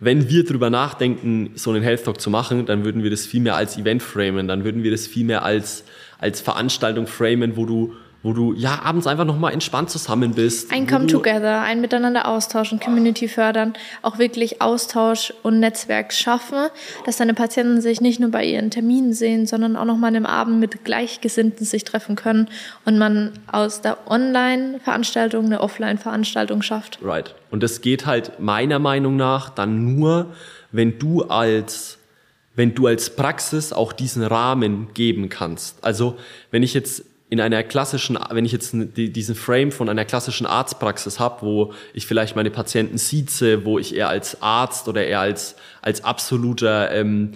Wenn 0.00 0.28
wir 0.28 0.44
drüber 0.44 0.70
nachdenken, 0.70 1.52
so 1.54 1.70
einen 1.70 1.82
Health 1.82 2.04
Talk 2.04 2.20
zu 2.20 2.30
machen, 2.30 2.66
dann 2.66 2.84
würden 2.84 3.02
wir 3.02 3.10
das 3.10 3.26
viel 3.26 3.40
mehr 3.40 3.56
als 3.56 3.76
Event 3.78 4.02
framen, 4.02 4.48
dann 4.48 4.64
würden 4.64 4.82
wir 4.82 4.90
das 4.90 5.06
viel 5.06 5.24
mehr 5.24 5.44
als, 5.44 5.84
als 6.18 6.40
Veranstaltung 6.40 7.06
framen, 7.06 7.56
wo 7.56 7.64
du 7.64 7.94
wo 8.22 8.32
du 8.32 8.52
ja 8.52 8.80
abends 8.82 9.06
einfach 9.06 9.24
nochmal 9.24 9.52
entspannt 9.52 9.90
zusammen 9.90 10.34
bist. 10.34 10.72
Ein 10.72 10.86
Come-Together, 10.86 11.62
ein 11.62 11.80
Miteinander 11.80 12.26
austauschen, 12.26 12.80
Community 12.80 13.28
fördern, 13.28 13.74
auch 14.02 14.18
wirklich 14.18 14.60
Austausch 14.60 15.32
und 15.42 15.60
Netzwerk 15.60 16.12
schaffen, 16.12 16.68
dass 17.06 17.18
deine 17.18 17.34
Patienten 17.34 17.80
sich 17.80 18.00
nicht 18.00 18.18
nur 18.18 18.30
bei 18.30 18.44
ihren 18.44 18.70
Terminen 18.70 19.12
sehen, 19.12 19.46
sondern 19.46 19.76
auch 19.76 19.84
nochmal 19.84 20.14
im 20.16 20.26
Abend 20.26 20.58
mit 20.58 20.84
Gleichgesinnten 20.84 21.64
sich 21.64 21.84
treffen 21.84 22.16
können 22.16 22.48
und 22.84 22.98
man 22.98 23.32
aus 23.50 23.82
der 23.82 24.10
Online-Veranstaltung 24.10 25.46
eine 25.46 25.60
Offline-Veranstaltung 25.60 26.62
schafft. 26.62 26.98
Right. 27.02 27.34
Und 27.50 27.62
das 27.62 27.80
geht 27.82 28.04
halt 28.04 28.40
meiner 28.40 28.80
Meinung 28.80 29.16
nach 29.16 29.50
dann 29.50 29.94
nur, 29.94 30.34
wenn 30.72 30.98
du 30.98 31.22
als 31.22 31.98
wenn 32.54 32.74
du 32.74 32.88
als 32.88 33.14
Praxis 33.14 33.72
auch 33.72 33.92
diesen 33.92 34.24
Rahmen 34.24 34.88
geben 34.92 35.28
kannst. 35.28 35.84
Also 35.84 36.18
wenn 36.50 36.64
ich 36.64 36.74
jetzt 36.74 37.04
in 37.30 37.40
einer 37.40 37.62
klassischen, 37.62 38.18
wenn 38.30 38.44
ich 38.44 38.52
jetzt 38.52 38.74
diesen 38.74 39.34
Frame 39.34 39.70
von 39.70 39.88
einer 39.88 40.04
klassischen 40.04 40.46
Arztpraxis 40.46 41.20
habe, 41.20 41.42
wo 41.42 41.72
ich 41.92 42.06
vielleicht 42.06 42.36
meine 42.36 42.50
Patienten 42.50 42.96
sieze, 42.96 43.64
wo 43.64 43.78
ich 43.78 43.94
eher 43.94 44.08
als 44.08 44.40
Arzt 44.40 44.88
oder 44.88 45.06
eher 45.06 45.20
als, 45.20 45.56
als 45.82 46.04
absoluter 46.04 46.90
ähm, 46.90 47.34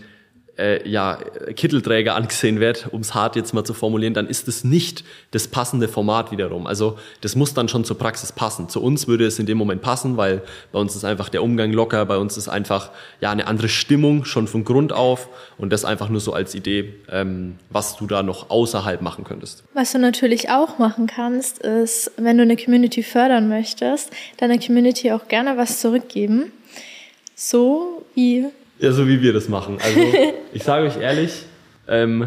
äh, 0.59 0.87
ja, 0.89 1.19
Kittelträger 1.57 2.15
angesehen 2.15 2.61
wird, 2.61 2.89
um 2.93 3.01
es 3.01 3.15
hart 3.15 3.37
jetzt 3.37 3.55
mal 3.55 3.65
zu 3.65 3.73
formulieren, 3.73 4.13
dann 4.13 4.27
ist 4.27 4.49
es 4.49 4.65
nicht 4.65 5.05
das 5.31 5.49
passende 5.49 5.89
Format 5.89 6.31
wiederum. 6.31 6.67
Also 6.67 6.99
das 7.23 7.37
muss 7.37 7.55
dann 7.55 7.69
schon 7.69 7.85
zur 7.85 7.99
Praxis 7.99 8.33
passen. 8.33 8.69
Zu 8.69 8.83
uns 8.83 9.09
würde 9.09 9.27
es 9.27 9.39
in 9.39 9.47
dem 9.47 9.57
Moment 9.57 9.81
passen, 9.81 10.17
weil 10.17 10.43
bei 10.71 10.79
uns 10.79 10.95
ist 10.95 11.05
einfach 11.05 11.31
der 11.31 11.43
Umgang 11.43 11.73
locker, 11.73 12.05
bei 12.05 12.19
uns 12.19 12.37
ist 12.37 12.49
einfach 12.49 12.91
ja 13.21 13.31
eine 13.31 13.47
andere 13.47 13.69
Stimmung 13.69 14.25
schon 14.25 14.47
von 14.47 14.65
Grund 14.65 14.93
auf 14.93 15.29
und 15.57 15.73
das 15.73 15.85
einfach 15.85 16.11
nur 16.11 16.21
so 16.21 16.35
als 16.35 16.55
Idee, 16.55 16.95
ähm, 17.11 17.57
was 17.71 17.97
du 17.97 18.07
da 18.07 18.23
noch 18.23 18.51
außerhalb 18.51 19.01
machen 19.01 19.25
könntest. 19.25 19.65
Was 19.73 19.93
du 19.93 19.99
natürlich 19.99 20.51
auch 20.51 20.79
machen 20.79 21.07
kannst, 21.07 21.61
ist, 21.61 22.13
wenn 22.19 22.37
du 22.37 22.43
eine 22.43 22.57
Community 22.57 23.03
fördern 23.03 23.49
möchtest, 23.49 24.11
deiner 24.37 24.59
Community 24.59 25.13
auch 25.13 25.29
gerne 25.29 25.57
was 25.57 25.81
zurückgeben. 25.81 26.53
So 27.35 28.05
wie 28.15 28.47
ja, 28.83 28.91
so 28.91 29.07
wie 29.07 29.23
wir 29.23 29.33
das 29.33 29.49
machen. 29.49 29.79
Also 29.81 30.01
ich 30.53 30.65
sage 30.65 30.87
euch 30.87 30.97
ehrlich, 30.97 31.45
ähm, 31.87 32.27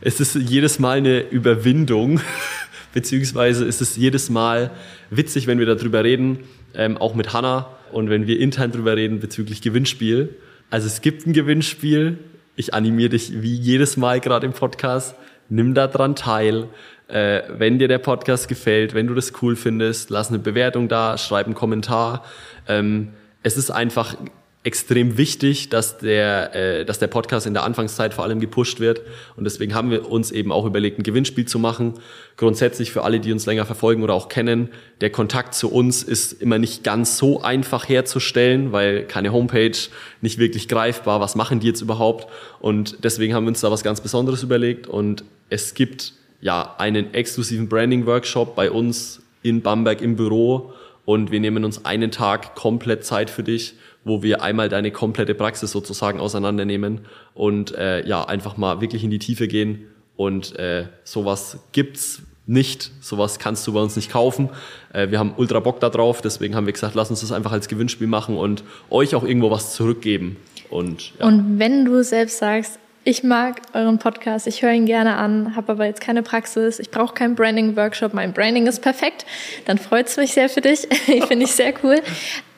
es 0.00 0.20
ist 0.20 0.36
jedes 0.36 0.78
Mal 0.78 0.98
eine 0.98 1.20
Überwindung, 1.20 2.20
beziehungsweise 2.94 3.64
ist 3.64 3.80
es 3.80 3.96
jedes 3.96 4.30
Mal 4.30 4.70
witzig, 5.10 5.48
wenn 5.48 5.58
wir 5.58 5.66
darüber 5.66 6.04
reden, 6.04 6.38
ähm, 6.74 6.96
auch 6.96 7.16
mit 7.16 7.32
Hanna 7.32 7.76
und 7.90 8.08
wenn 8.08 8.28
wir 8.28 8.38
intern 8.38 8.70
darüber 8.70 8.94
reden 8.94 9.18
bezüglich 9.18 9.62
Gewinnspiel. 9.62 10.36
Also 10.70 10.86
es 10.86 11.00
gibt 11.00 11.26
ein 11.26 11.32
Gewinnspiel. 11.32 12.18
Ich 12.54 12.72
animiere 12.72 13.10
dich 13.10 13.42
wie 13.42 13.54
jedes 13.54 13.96
Mal 13.96 14.20
gerade 14.20 14.46
im 14.46 14.52
Podcast. 14.52 15.16
Nimm 15.48 15.74
da 15.74 15.88
dran 15.88 16.14
teil. 16.14 16.68
Äh, 17.08 17.42
wenn 17.58 17.80
dir 17.80 17.88
der 17.88 17.98
Podcast 17.98 18.46
gefällt, 18.46 18.94
wenn 18.94 19.08
du 19.08 19.14
das 19.14 19.32
cool 19.42 19.56
findest, 19.56 20.08
lass 20.10 20.28
eine 20.28 20.38
Bewertung 20.38 20.86
da, 20.86 21.18
schreib 21.18 21.46
einen 21.46 21.56
Kommentar. 21.56 22.24
Ähm, 22.68 23.08
es 23.42 23.56
ist 23.56 23.72
einfach 23.72 24.16
extrem 24.64 25.16
wichtig, 25.18 25.70
dass 25.70 25.98
der, 25.98 26.54
äh, 26.54 26.84
dass 26.84 27.00
der 27.00 27.08
Podcast 27.08 27.46
in 27.46 27.54
der 27.54 27.64
Anfangszeit 27.64 28.14
vor 28.14 28.22
allem 28.22 28.38
gepusht 28.38 28.78
wird. 28.78 29.00
Und 29.36 29.42
deswegen 29.42 29.74
haben 29.74 29.90
wir 29.90 30.08
uns 30.08 30.30
eben 30.30 30.52
auch 30.52 30.64
überlegt, 30.64 31.00
ein 31.00 31.02
Gewinnspiel 31.02 31.46
zu 31.46 31.58
machen. 31.58 31.94
Grundsätzlich 32.36 32.92
für 32.92 33.02
alle, 33.02 33.18
die 33.18 33.32
uns 33.32 33.44
länger 33.44 33.66
verfolgen 33.66 34.04
oder 34.04 34.14
auch 34.14 34.28
kennen, 34.28 34.68
der 35.00 35.10
Kontakt 35.10 35.54
zu 35.54 35.72
uns 35.72 36.04
ist 36.04 36.40
immer 36.40 36.58
nicht 36.58 36.84
ganz 36.84 37.18
so 37.18 37.42
einfach 37.42 37.88
herzustellen, 37.88 38.70
weil 38.70 39.04
keine 39.04 39.32
Homepage, 39.32 39.76
nicht 40.20 40.38
wirklich 40.38 40.68
greifbar, 40.68 41.20
was 41.20 41.34
machen 41.34 41.58
die 41.58 41.66
jetzt 41.66 41.80
überhaupt? 41.80 42.28
Und 42.60 43.02
deswegen 43.02 43.34
haben 43.34 43.44
wir 43.44 43.48
uns 43.48 43.60
da 43.62 43.70
was 43.72 43.82
ganz 43.82 44.00
Besonderes 44.00 44.44
überlegt. 44.44 44.86
Und 44.86 45.24
es 45.50 45.74
gibt 45.74 46.12
ja 46.40 46.76
einen 46.78 47.14
exklusiven 47.14 47.68
Branding-Workshop 47.68 48.54
bei 48.54 48.70
uns 48.70 49.22
in 49.42 49.60
Bamberg 49.60 50.00
im 50.00 50.14
Büro. 50.14 50.72
Und 51.04 51.32
wir 51.32 51.40
nehmen 51.40 51.64
uns 51.64 51.84
einen 51.84 52.12
Tag 52.12 52.54
komplett 52.54 53.04
Zeit 53.04 53.28
für 53.28 53.42
dich 53.42 53.74
wo 54.04 54.22
wir 54.22 54.42
einmal 54.42 54.68
deine 54.68 54.90
komplette 54.90 55.34
Praxis 55.34 55.70
sozusagen 55.70 56.20
auseinandernehmen 56.20 57.02
und 57.34 57.74
äh, 57.74 58.06
ja 58.06 58.24
einfach 58.24 58.56
mal 58.56 58.80
wirklich 58.80 59.04
in 59.04 59.10
die 59.10 59.18
Tiefe 59.18 59.48
gehen 59.48 59.86
und 60.16 60.58
äh, 60.58 60.86
sowas 61.04 61.58
gibt's 61.72 62.22
nicht, 62.46 62.90
sowas 63.00 63.38
kannst 63.38 63.66
du 63.66 63.72
bei 63.72 63.80
uns 63.80 63.96
nicht 63.96 64.10
kaufen. 64.10 64.50
Äh, 64.92 65.10
wir 65.10 65.18
haben 65.18 65.34
ultra 65.36 65.60
Bock 65.60 65.80
da 65.80 65.90
drauf, 65.90 66.20
deswegen 66.20 66.54
haben 66.54 66.66
wir 66.66 66.72
gesagt, 66.72 66.94
lass 66.94 67.10
uns 67.10 67.20
das 67.20 67.32
einfach 67.32 67.52
als 67.52 67.68
Gewinnspiel 67.68 68.06
machen 68.08 68.36
und 68.36 68.64
euch 68.90 69.14
auch 69.14 69.24
irgendwo 69.24 69.50
was 69.50 69.74
zurückgeben. 69.74 70.36
Und, 70.68 71.12
ja. 71.18 71.26
und 71.26 71.58
wenn 71.58 71.84
du 71.84 72.02
selbst 72.02 72.38
sagst, 72.38 72.78
ich 73.04 73.24
mag 73.24 73.62
euren 73.74 73.98
Podcast, 73.98 74.46
ich 74.46 74.62
höre 74.62 74.72
ihn 74.72 74.86
gerne 74.86 75.16
an, 75.16 75.56
habe 75.56 75.72
aber 75.72 75.86
jetzt 75.86 76.00
keine 76.00 76.22
Praxis, 76.22 76.78
ich 76.78 76.90
brauche 76.90 77.14
keinen 77.14 77.34
Branding-Workshop, 77.34 78.14
mein 78.14 78.32
Branding 78.32 78.66
ist 78.66 78.80
perfekt, 78.80 79.26
dann 79.64 79.78
freut 79.78 80.06
es 80.06 80.16
mich 80.16 80.32
sehr 80.32 80.48
für 80.48 80.60
dich. 80.60 80.86
ich 81.08 81.24
finde 81.26 81.44
ich 81.44 81.52
sehr 81.52 81.74
cool. 81.82 81.96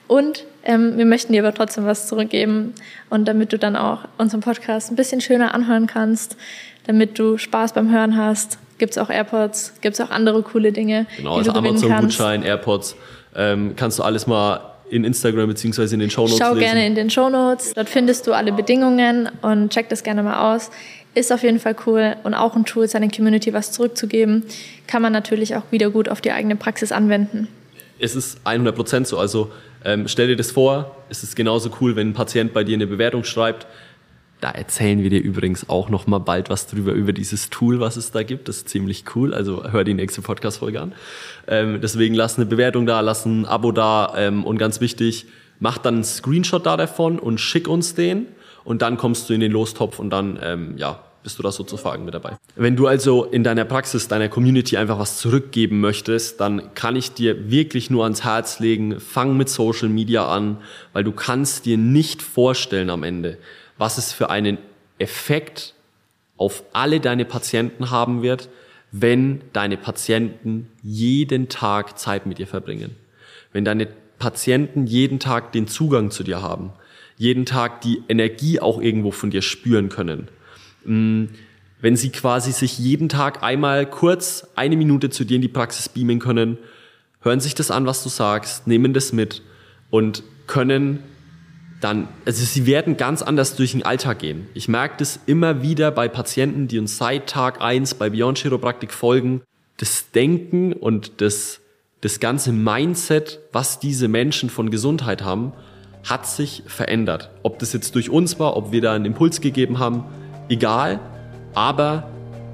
Und 0.07 0.44
ähm, 0.64 0.96
wir 0.96 1.05
möchten 1.05 1.33
dir 1.33 1.44
aber 1.44 1.55
trotzdem 1.55 1.85
was 1.85 2.09
zurückgeben 2.09 2.74
und 3.11 3.27
damit 3.27 3.53
du 3.53 3.59
dann 3.59 3.77
auch 3.77 4.00
unseren 4.18 4.40
Podcast 4.40 4.90
ein 4.90 4.96
bisschen 4.96 5.20
schöner 5.20 5.55
anhören 5.55 5.87
kannst, 5.87 6.37
damit 6.87 7.18
du 7.18 7.38
Spaß 7.38 7.72
beim 7.72 7.90
Hören 7.90 8.16
hast, 8.16 8.59
gibt 8.79 8.92
es 8.92 8.98
auch 8.98 9.11
AirPods, 9.11 9.74
gibt 9.81 9.94
es 9.94 10.00
auch 10.00 10.11
andere 10.11 10.42
coole 10.42 10.72
Dinge. 10.72 11.07
Genau, 11.16 11.37
also 11.37 11.53
Amazon-Gutschein, 11.53 12.42
AirPods, 12.42 12.96
ähm, 13.37 13.74
kannst 13.77 13.98
du 13.98 14.03
alles 14.03 14.27
mal 14.27 14.74
in 14.90 15.05
Instagram 15.05 15.48
beziehungsweise 15.48 15.94
in 15.94 16.00
den 16.00 16.11
Shownotes 16.11 16.38
Schau 16.38 16.55
lesen. 16.55 16.61
gerne 16.61 16.87
in 16.87 16.94
den 16.94 17.11
Shownotes, 17.11 17.74
dort 17.74 17.88
findest 17.88 18.27
du 18.27 18.33
alle 18.33 18.53
Bedingungen 18.53 19.29
und 19.42 19.72
check 19.72 19.88
das 19.88 20.03
gerne 20.03 20.22
mal 20.22 20.55
aus. 20.55 20.70
Ist 21.14 21.33
auf 21.33 21.42
jeden 21.42 21.61
Fall 21.61 21.77
cool 21.87 22.16
und 22.24 22.35
auch 22.35 22.57
ein 22.57 22.64
Tool, 22.64 22.88
seiner 22.88 23.09
Community 23.09 23.53
was 23.53 23.70
zurückzugeben, 23.70 24.44
kann 24.87 25.00
man 25.00 25.12
natürlich 25.12 25.55
auch 25.57 25.62
wieder 25.70 25.90
gut 25.90 26.09
auf 26.09 26.20
die 26.20 26.33
eigene 26.33 26.57
Praxis 26.57 26.90
anwenden. 26.90 27.48
Es 28.00 28.16
ist 28.16 28.40
100% 28.44 29.05
so, 29.07 29.18
also 29.18 29.50
ähm, 29.84 30.08
stell 30.08 30.28
dir 30.28 30.36
das 30.36 30.50
vor, 30.50 30.96
es 31.08 31.22
ist 31.22 31.36
genauso 31.36 31.70
cool, 31.80 31.96
wenn 31.96 32.10
ein 32.10 32.14
Patient 32.14 32.52
bei 32.52 32.64
dir 32.64 32.74
eine 32.74 32.86
Bewertung 32.86 33.24
schreibt. 33.24 33.66
Da 34.40 34.50
erzählen 34.50 35.02
wir 35.02 35.10
dir 35.10 35.22
übrigens 35.22 35.68
auch 35.68 35.88
noch 35.88 36.06
mal 36.06 36.18
bald 36.18 36.50
was 36.50 36.66
drüber 36.66 36.92
über 36.92 37.12
dieses 37.12 37.50
Tool, 37.50 37.80
was 37.80 37.96
es 37.96 38.10
da 38.10 38.22
gibt. 38.22 38.48
Das 38.48 38.58
ist 38.58 38.68
ziemlich 38.68 39.04
cool. 39.14 39.32
Also 39.32 39.70
hör 39.70 39.84
die 39.84 39.94
nächste 39.94 40.22
Podcast-Folge 40.22 40.80
an. 40.80 40.92
Ähm, 41.46 41.80
deswegen 41.80 42.14
lass 42.14 42.36
eine 42.36 42.46
Bewertung 42.46 42.84
da, 42.84 43.00
lass 43.00 43.24
ein 43.24 43.46
Abo 43.46 43.72
da 43.72 44.12
ähm, 44.16 44.44
und 44.44 44.58
ganz 44.58 44.80
wichtig, 44.80 45.26
mach 45.60 45.78
dann 45.78 45.94
einen 45.94 46.04
Screenshot 46.04 46.66
da 46.66 46.76
davon 46.76 47.18
und 47.18 47.38
schick 47.38 47.68
uns 47.68 47.94
den 47.94 48.26
und 48.64 48.82
dann 48.82 48.96
kommst 48.96 49.30
du 49.30 49.34
in 49.34 49.40
den 49.40 49.52
Lostopf 49.52 49.98
und 49.98 50.10
dann 50.10 50.38
ähm, 50.42 50.76
ja 50.76 51.00
bist 51.24 51.38
du 51.38 51.42
da 51.42 51.50
sozusagen 51.50 52.04
mit 52.04 52.14
dabei. 52.14 52.37
Wenn 52.54 52.76
du 52.76 52.87
also 52.87 53.24
in 53.24 53.42
deiner 53.42 53.64
Praxis, 53.64 54.06
deiner 54.06 54.28
Community 54.28 54.76
einfach 54.76 54.98
was 54.98 55.18
zurückgeben 55.18 55.80
möchtest, 55.80 56.40
dann 56.40 56.74
kann 56.74 56.94
ich 56.94 57.12
dir 57.12 57.50
wirklich 57.50 57.90
nur 57.90 58.04
ans 58.04 58.22
Herz 58.22 58.60
legen, 58.60 59.00
fang 59.00 59.37
mit 59.37 59.48
Social 59.48 59.88
Media 59.88 60.28
an, 60.28 60.58
weil 60.92 61.02
du 61.02 61.10
kannst 61.10 61.66
dir 61.66 61.78
nicht 61.78 62.22
vorstellen 62.22 62.90
am 62.90 63.02
Ende, 63.02 63.38
was 63.78 63.98
es 63.98 64.12
für 64.12 64.30
einen 64.30 64.58
Effekt 64.98 65.74
auf 66.37 66.62
alle 66.72 67.00
deine 67.00 67.24
Patienten 67.24 67.90
haben 67.90 68.22
wird, 68.22 68.48
wenn 68.92 69.40
deine 69.52 69.76
Patienten 69.76 70.68
jeden 70.82 71.48
Tag 71.48 71.98
Zeit 71.98 72.26
mit 72.26 72.38
dir 72.38 72.46
verbringen. 72.46 72.94
Wenn 73.52 73.64
deine 73.64 73.88
Patienten 74.18 74.87
jeden 74.87 75.18
Tag 75.18 75.52
den 75.52 75.66
Zugang 75.66 76.10
zu 76.10 76.22
dir 76.22 76.42
haben, 76.42 76.72
jeden 77.16 77.46
Tag 77.46 77.80
die 77.80 78.02
Energie 78.08 78.60
auch 78.60 78.80
irgendwo 78.80 79.10
von 79.10 79.30
dir 79.30 79.42
spüren 79.42 79.88
können. 79.88 80.28
Mm, 80.84 81.26
wenn 81.80 81.96
sie 81.96 82.10
quasi 82.10 82.52
sich 82.52 82.78
jeden 82.78 83.08
Tag 83.08 83.42
einmal 83.42 83.84
kurz 83.84 84.46
eine 84.56 84.76
Minute 84.76 85.10
zu 85.10 85.24
dir 85.24 85.36
in 85.36 85.42
die 85.42 85.48
Praxis 85.48 85.88
beamen 85.88 86.18
können, 86.18 86.56
hören 87.20 87.40
sich 87.40 87.54
das 87.54 87.70
an, 87.70 87.86
was 87.86 88.02
du 88.02 88.08
sagst, 88.08 88.66
nehmen 88.66 88.94
das 88.94 89.12
mit 89.12 89.42
und 89.90 90.22
können 90.46 91.00
dann, 91.80 92.08
also 92.24 92.42
sie 92.42 92.64
werden 92.64 92.96
ganz 92.96 93.20
anders 93.20 93.56
durch 93.56 93.72
den 93.72 93.84
Alltag 93.84 94.20
gehen. 94.20 94.46
Ich 94.54 94.68
merke 94.68 94.94
das 94.98 95.20
immer 95.26 95.60
wieder 95.60 95.90
bei 95.90 96.08
Patienten, 96.08 96.68
die 96.68 96.78
uns 96.78 96.96
seit 96.96 97.28
Tag 97.28 97.60
eins 97.60 97.94
bei 97.94 98.08
Beyond 98.08 98.38
Chiropraktik 98.38 98.90
folgen. 98.90 99.42
Das 99.76 100.10
Denken 100.10 100.72
und 100.72 101.20
das, 101.20 101.60
das 102.00 102.20
ganze 102.20 102.52
Mindset, 102.52 103.40
was 103.52 103.80
diese 103.80 104.08
Menschen 104.08 104.48
von 104.48 104.70
Gesundheit 104.70 105.22
haben, 105.22 105.52
hat 106.04 106.26
sich 106.26 106.62
verändert. 106.66 107.30
Ob 107.42 107.58
das 107.58 107.74
jetzt 107.74 107.94
durch 107.94 108.08
uns 108.08 108.38
war, 108.38 108.56
ob 108.56 108.72
wir 108.72 108.80
da 108.80 108.94
einen 108.94 109.04
Impuls 109.04 109.42
gegeben 109.42 109.78
haben, 109.78 110.04
egal. 110.48 111.00
Aber 111.54 112.09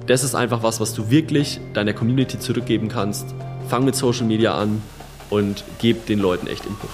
das 0.07 0.23
ist 0.23 0.35
einfach 0.35 0.63
was, 0.63 0.79
was 0.79 0.93
du 0.93 1.09
wirklich 1.09 1.59
deiner 1.73 1.93
Community 1.93 2.39
zurückgeben 2.39 2.87
kannst. 2.87 3.25
Fang 3.67 3.85
mit 3.85 3.95
Social 3.95 4.25
Media 4.25 4.55
an 4.55 4.81
und 5.29 5.63
gib 5.79 6.05
den 6.05 6.19
Leuten 6.19 6.47
echt 6.47 6.65
Input. 6.65 6.89